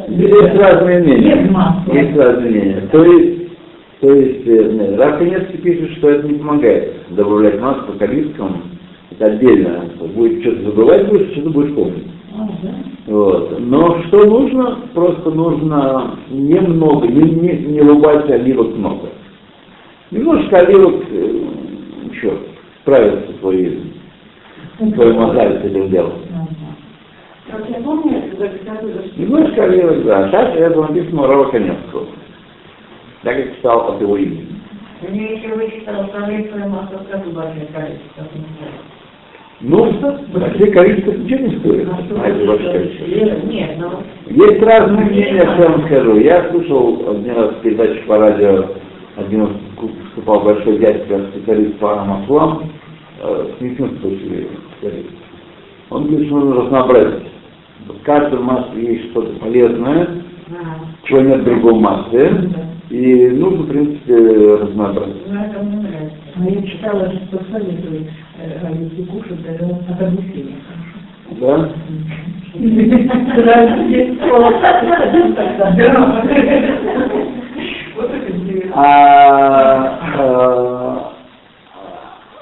Есть 0.08 0.60
разные 0.60 1.00
мнения. 1.00 1.36
Без 1.36 1.52
масла. 1.52 1.94
Есть 1.94 2.18
разные 2.18 2.52
мнения. 2.52 2.90
То 2.92 3.04
есть, 3.06 3.50
то 4.02 4.14
есть 4.14 4.48
э, 4.48 4.96
Рафинецкий 4.98 5.58
пишет, 5.60 5.98
что 5.98 6.10
это 6.10 6.28
не 6.28 6.36
помогает 6.36 6.94
добавлять 7.10 7.60
масло 7.60 7.94
к 7.94 8.02
оливкам. 8.02 8.64
Это 9.12 9.26
отдельно. 9.26 9.86
Будет 10.16 10.42
что-то 10.42 10.64
забывать, 10.64 11.08
будешь, 11.08 11.32
что-то 11.32 11.50
будешь 11.50 11.76
помнить. 11.76 12.08
Вот. 13.08 13.60
Но 13.60 14.02
что 14.04 14.26
нужно? 14.26 14.80
Просто 14.94 15.32
нужно 15.32 16.20
немного, 16.30 17.08
не, 17.08 17.24
не, 17.24 17.58
не 17.72 17.82
рубать 17.82 18.30
оливок 18.30 18.76
много. 18.76 19.10
Немножко 20.12 20.60
оливок 20.60 21.04
э, 21.12 21.42
еще 22.12 22.34
справится 22.82 23.32
со 23.32 23.40
своей, 23.40 23.94
своей 24.78 25.14
мозаикой 25.14 25.62
с 25.62 25.72
этим 25.72 25.90
делом. 25.90 26.14
Как 27.50 27.68
я 27.68 27.78
помню, 27.78 28.24
это 28.32 28.60
что 29.20 29.26
Немножко 29.26 29.64
оливок, 29.64 30.04
да. 30.06 30.30
Так 30.30 30.56
это 30.56 30.82
написано 30.82 31.24
у 31.24 31.26
Рава 31.26 31.52
Коневского. 31.52 32.06
так 33.24 33.36
как 33.36 33.58
стал 33.60 33.94
от 33.94 34.02
его 34.02 34.18
имени. 34.18 34.48
Мне 35.08 35.36
еще 35.36 35.54
вычитал 35.56 36.10
советское 36.12 36.68
масло 36.68 37.02
сразу 37.10 37.32
большое 37.32 37.68
количество. 37.68 38.26
Ну, 39.62 39.92
большое 40.34 40.72
количество 40.72 41.12
ничего 41.12 41.48
не 41.48 41.60
стоит. 41.60 41.88
большое 41.88 42.72
количество. 42.72 43.48
Нет, 43.48 43.78
ну, 43.78 44.46
Есть 44.46 44.62
разные 44.62 45.06
мнения, 45.06 45.42
что 45.42 45.64
я 45.64 45.70
вам 45.70 45.86
скажу. 45.86 46.20
Я 46.20 46.50
слушал 46.52 47.12
один 47.12 47.36
раз 47.36 47.56
передачу 47.62 48.06
по 48.08 48.18
радио, 48.18 48.66
один 49.18 49.42
раз 49.42 49.50
выступал 49.78 50.42
большой 50.42 50.78
дядька, 50.80 51.28
специалист 51.34 51.78
по 51.80 51.96
маслам, 52.04 52.72
э, 53.22 53.48
с 53.58 53.62
медицинской 53.62 54.00
точки 54.00 54.48
зрения. 54.82 55.06
Он 55.90 56.06
говорит, 56.06 56.28
что 56.28 56.40
нужно 56.40 56.62
разнообразить. 56.62 57.39
В 57.88 58.04
каждом 58.04 58.44
масле 58.44 58.94
есть 58.94 59.12
что-то 59.12 59.40
полезное, 59.40 60.08
чего 61.04 61.22
нет 61.22 61.42
в 61.42 61.46
другом 61.46 61.82
масле, 61.82 62.50
и 62.90 63.28
нужно, 63.30 63.64
в 63.64 63.70
принципе, 63.70 64.16
разнообразить. 64.56 65.28
ну, 65.28 65.40
это 65.40 65.60
мне 65.64 65.78
нравится. 65.78 66.18
Я 66.38 66.62
читала, 66.64 67.12
что 67.12 67.40
советуют, 67.52 68.08
э, 68.40 68.74
если 68.80 69.04
кушать, 69.04 69.44
даже 69.44 69.64
от. 69.66 69.80
Да? 71.40 71.70
А, 78.74 80.00
а, 80.18 81.14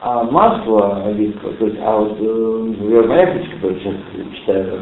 а 0.02 0.24
масло 0.24 1.04
оливковое, 1.06 1.56
то 1.56 1.66
есть, 1.66 1.78
а 1.84 1.98
вот, 1.98 2.18
э, 2.20 2.66
например, 2.70 3.08
моя 3.08 3.26
книжка, 3.26 3.56
которую 3.56 3.80
сейчас 3.80 3.96
читаю, 4.36 4.80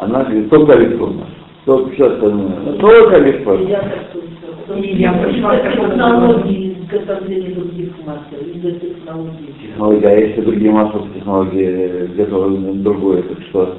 она 0.00 0.24
говорит, 0.24 0.50
только 0.50 0.76
масло, 0.76 1.26
только 1.66 1.90
все 1.90 2.06
остальное, 2.12 2.56
но 2.64 2.72
только 2.74 3.16
оливковое. 3.16 3.66
Я 3.66 5.12
пришла 5.12 5.56
к 5.56 5.72
технологии 5.72 6.76
изготовления 6.80 7.54
других 7.54 7.92
масел, 8.06 8.46
из 8.46 8.80
технологии. 8.80 9.54
Технология, 9.62 10.08
а 10.08 10.20
если 10.20 10.40
другие 10.40 10.70
масла 10.72 11.02
технологии 11.14 12.06
где-то 12.12 12.48
другое, 12.82 13.22
так 13.22 13.38
что? 13.50 13.74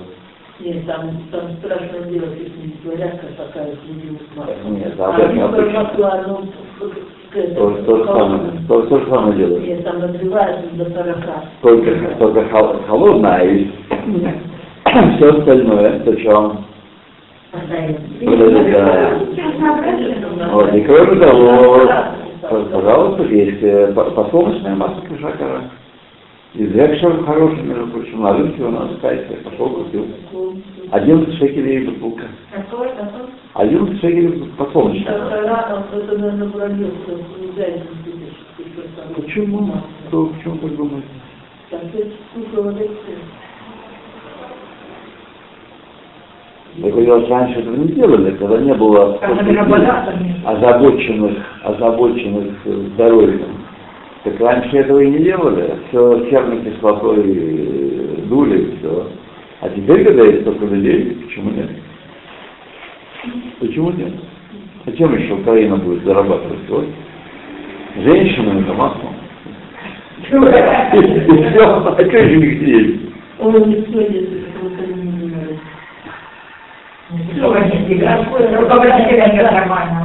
Нет, 0.60 0.86
там, 0.86 1.10
там 1.32 1.42
страшно 1.60 2.08
делать, 2.08 2.38
если 2.38 2.68
не 2.68 2.76
говорят, 2.84 3.20
как 3.20 3.48
такая 3.48 3.74
других 3.88 4.20
масел. 4.36 4.70
Нет, 4.70 4.94
А 5.00 5.06
а 5.06 5.16
об 5.16 5.20
этом 5.22 5.44
обычно. 5.44 5.72
масло, 5.84 6.12
оно 6.12 6.44
к 6.80 7.34
То, 7.34 7.72
то 7.86 7.98
же 7.98 8.06
самое, 8.06 8.42
то, 8.68 8.82
то 8.84 9.00
же 9.00 9.10
самое 9.10 9.38
делают. 9.38 9.66
Нет, 9.66 9.84
там 9.84 10.00
нагревается 10.00 10.76
до 10.76 10.86
40. 10.86 11.18
Только, 11.62 12.16
только 12.20 12.42
хол- 12.52 12.84
холодное, 12.88 13.32
а 13.38 13.44
и 13.44 13.68
все 14.86 15.30
остальное, 15.30 16.00
то 16.00 16.20
что 16.20 16.58
Вот, 20.52 20.74
и 20.74 20.82
кроме 20.82 21.20
того, 21.22 21.88
пожалуйста, 22.42 23.24
есть 23.24 23.62
э, 23.64 23.92
по- 23.94 24.12
подсолнечное 24.12 24.76
масло 24.76 25.02
кишакара. 25.08 25.64
Изрекшим 26.54 27.26
хороший, 27.26 27.62
между 27.64 27.88
прочим, 27.88 28.22
на 28.22 28.34
рынке 28.34 28.64
у 28.64 28.72
нас 28.72 28.90
в 28.92 29.00
кайфе, 29.02 29.36
пошел 29.36 29.70
купил. 29.70 30.08
11 30.92 31.38
шекелей 31.38 31.86
бутылка. 31.88 32.24
Какой, 32.52 32.90
какой? 32.90 33.28
11 33.54 34.02
шекелей 34.02 34.40
купить. 34.40 35.08
Почему? 39.16 39.72
Кто, 40.08 40.26
почему 40.28 40.56
так 40.58 40.76
думаете? 40.76 41.08
Там 41.70 41.82
есть 41.94 42.16
цукровая 42.34 42.88
Я 46.76 46.90
говорил, 46.90 47.26
что 47.26 47.36
раньше 47.36 47.60
этого 47.60 47.76
не 47.76 47.90
делали, 47.90 48.32
когда 48.38 48.58
не 48.60 48.74
было 48.74 49.20
озабоченных, 50.46 51.38
озабоченных 51.64 52.54
э, 52.64 52.72
здоровьем. 52.94 53.58
Так 54.24 54.40
раньше 54.40 54.78
этого 54.78 55.00
и 55.00 55.10
не 55.10 55.20
делали, 55.20 55.74
все 55.90 56.30
серной 56.30 56.64
кислотой 56.64 57.24
э, 57.26 58.22
дули, 58.30 58.78
все. 58.80 59.08
А 59.60 59.70
теперь, 59.70 60.06
когда 60.06 60.24
есть 60.24 60.42
столько 60.44 60.66
людей, 60.66 61.18
почему 61.26 61.52
нет? 61.52 61.70
Почему 63.60 63.92
нет? 63.92 64.14
А 64.86 64.92
чем 64.94 65.14
еще 65.18 65.34
Украина 65.34 65.76
будет 65.76 66.06
зарабатывать? 66.06 66.70
Вот. 66.70 66.86
Женщинами 67.98 68.62
это 68.62 68.74
маслом. 68.74 69.16
И 70.32 71.52
все, 71.52 71.66
а 71.66 71.96
что 71.96 72.18
еще 72.18 72.38
не 72.38 72.56
хотели? 72.56 73.00
Он 73.40 73.70
не. 73.70 74.41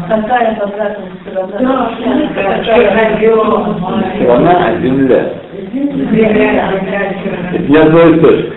Какая 0.09 0.57
обратная 0.61 1.11
сторона? 1.23 1.91
Страна, 4.17 4.67
а 4.67 4.77
земля. 4.81 5.33
Это 7.53 7.63
не 7.69 7.77
одно 7.77 8.01
и 8.09 8.21
то 8.21 8.31
же. 8.31 8.53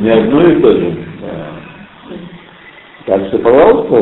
Не 0.00 0.10
одно 0.10 0.40
и 0.42 0.60
то 0.60 0.70
же. 0.72 0.96
Так 3.06 3.26
что, 3.28 3.38
пожалуйста, 3.38 3.96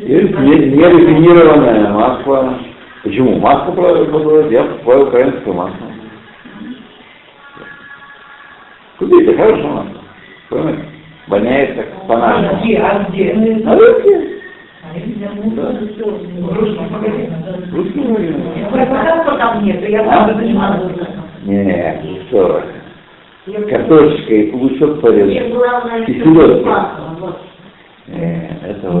есть 0.00 0.38
не- 0.40 0.66
нерафинированное 0.76 1.88
масло. 1.90 2.54
Почему? 3.02 3.38
Масло 3.40 3.72
я 4.50 4.62
покупаю 4.64 5.02
украинское 5.08 5.54
масло. 5.54 5.86
Купите, 8.98 9.36
хорошее 9.36 9.66
масло. 9.68 10.02
Понимаете? 10.50 10.82
Воняет 11.28 11.76
как 11.76 12.06
по-нашему. 12.08 12.58
А 12.82 13.04
где? 13.10 13.32
На 13.64 13.76
рынке? 13.76 14.40
Русский 17.72 18.00
магазин. 18.00 18.42
А? 20.10 20.30
Не, 21.44 22.22
что 22.28 22.62
вы. 23.46 23.62
Картошечка 23.70 24.34
и 24.34 24.52
лучок 24.52 25.00
порезать. 25.00 25.36
И 26.08 26.12
селедка. 26.20 26.76
Это 28.08 28.90
вы. 28.90 29.00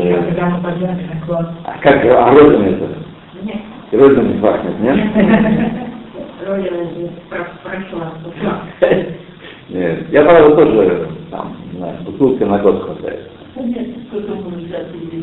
А 1.64 1.78
как, 1.82 2.04
а 2.04 2.30
розами 2.30 2.68
это? 2.76 2.86
Розами 3.92 4.38
пахнет, 4.40 4.78
нет? 4.80 4.96
Нет, 8.80 9.12
я, 10.10 10.22
правда, 10.22 10.56
тоже, 10.56 11.08
там, 11.30 11.56
не 11.72 11.78
знаю, 11.78 11.98
бутылка 12.04 12.46
на 12.46 12.58
год 12.58 12.82
хватает. 12.82 13.30
Нет, 13.56 13.88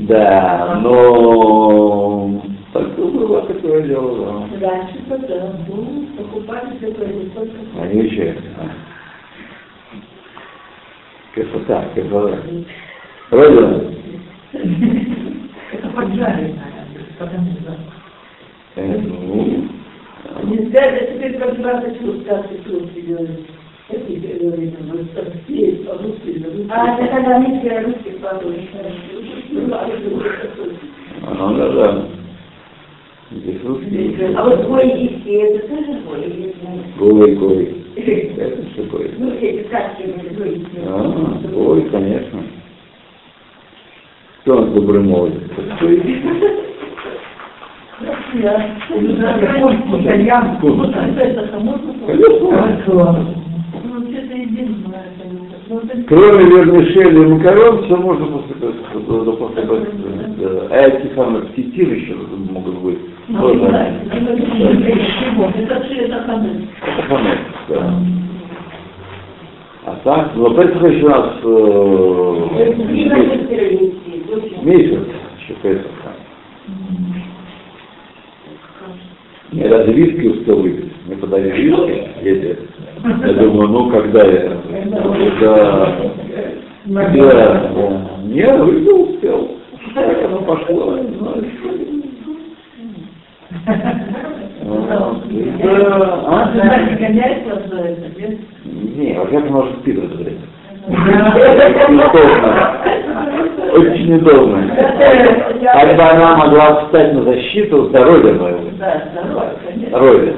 Да, 0.07 0.79
но 0.83 2.41
так 2.73 2.95
было, 2.95 3.41
которое 3.41 3.83
дело, 3.83 4.47
да. 4.59 4.67
Раньше 4.69 4.99
тогда, 5.07 5.53
ну, 5.67 6.07
покупали 6.17 6.77
все 6.77 6.91
только 6.91 7.11
Они 7.81 8.01
еще. 8.01 8.35
Красота, 11.33 11.85
красота. 11.93 12.37
Родина, 13.31 13.83
Это 15.71 15.87
поджарить 15.89 16.55
надо, 16.55 17.05
потому 17.17 17.51
что... 17.61 17.77
э, 18.75 18.97
ну, 18.99 19.67
Нельзя, 20.43 20.81
а 20.83 21.05
теперь 21.13 21.37
как 21.37 21.55
20 21.55 22.01
лет, 22.01 22.27
как 22.27 22.47
ты 22.49 22.57
тут 22.57 22.93
делаешь. 22.93 23.54
Ну, 23.87 23.97
А 26.69 26.97
это 26.97 27.07
когда 27.07 27.39
мы 27.39 27.59
все 27.59 27.81
русские 27.81 28.15
ну 31.37 31.57
да, 31.57 31.69
да. 31.69 32.05
Здесь 33.31 33.63
русский. 33.63 34.15
А 34.35 34.43
вот 34.43 34.65
твой 34.65 34.91
диски, 34.91 35.29
это 35.29 35.67
тоже 35.67 35.93
нет? 36.35 36.55
Голый, 36.97 37.35
голый. 37.35 37.85
Это 37.95 38.69
что 38.71 38.83
такое? 38.83 39.09
Ну, 39.17 39.33
эти 39.33 39.67
сказки, 39.67 40.03
ну, 40.05 40.13
А, 40.87 41.39
ой, 41.55 41.81
конечно. 41.89 42.43
Кто 44.41 44.57
он 44.57 44.73
добрый 44.73 45.01
молодец? 45.01 45.41
Итальянку? 50.01 50.67
Конечно. 52.07 53.44
Кроме 56.07 56.43
вермишели 56.45 57.23
и 57.23 57.25
макарон, 57.25 57.83
все 57.83 57.95
можно 57.97 58.25
после 58.27 58.55
после 59.33 59.63
да. 59.63 60.67
А 60.69 60.87
эти 60.87 61.13
самые 61.15 61.43
птицин 61.45 61.93
еще 61.93 62.13
могут 62.51 62.75
быть. 62.75 62.99
Тоже. 63.27 63.59
Это 65.99 66.23
хамель. 66.27 66.67
Да. 67.69 67.93
А 69.85 69.95
так, 70.03 70.31
ну, 70.35 70.49
Песах 70.55 70.83
еще 70.83 71.07
нас 71.09 71.43
месяц, 74.63 74.99
еще 75.39 75.53
Песах. 75.61 75.91
Я 79.51 79.69
даже 79.69 79.91
виски 79.93 80.27
успел 80.27 80.61
выпить. 80.61 80.91
Мне 81.05 81.15
подали 81.17 81.49
виски. 81.51 82.03
Я 83.25 83.33
думаю, 83.33 83.69
ну 83.69 83.89
когда 83.89 84.25
я? 84.25 84.57
Да, 84.85 84.99
да. 85.39 85.87
Я 88.29 88.57
выпил, 88.57 89.01
успел. 89.03 89.49
Как 89.93 90.23
оно 90.25 90.37
пошло, 90.41 90.97
не 90.97 91.17
знаю. 91.17 91.45
Да, 95.63 96.21
а? 96.27 96.51
Не, 98.65 99.13
во-первых, 99.13 99.67
в 99.75 99.87
это 99.87 100.17
время. 100.17 100.39
Удобно. 100.87 102.77
Очень 103.73 104.13
удобно. 104.15 104.57
Когда 105.73 106.11
она 106.11 106.35
могла 106.37 106.85
встать 106.85 107.13
на 107.13 107.23
защиту 107.23 107.85
здоровья 107.85 108.33
моего. 108.33 108.69
Да. 108.77 109.03
Здоровья. 109.87 110.33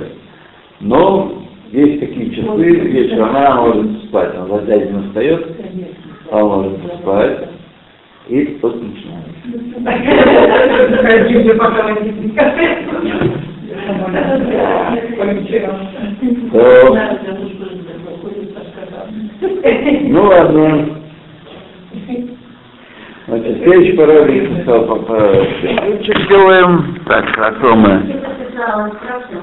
Но 0.79 1.36
есть 1.71 1.99
такие 1.99 2.35
часы, 2.35 2.63
вечером 2.63 3.35
она 3.35 3.61
может 3.61 4.03
спать. 4.03 4.35
Она 4.35 4.59
за 4.59 4.75
минут 4.77 5.07
встает, 5.07 5.47
она 6.31 6.43
может 6.43 6.81
поспать. 6.81 7.49
И 8.27 8.45
тут 8.61 8.75
начинается. 8.81 9.27
Шкафом. 15.47 16.97
ну 20.11 20.23
ладно. 20.23 20.89
Значит, 23.27 23.57
следующий 23.63 23.93
параграф. 23.93 24.27
Что 26.03 26.27
делаем? 26.27 26.97
Так, 27.07 27.25
хорошо 27.35 27.75
мы. 27.75 27.89
Написала, 27.89 28.91
страшно. 29.01 29.41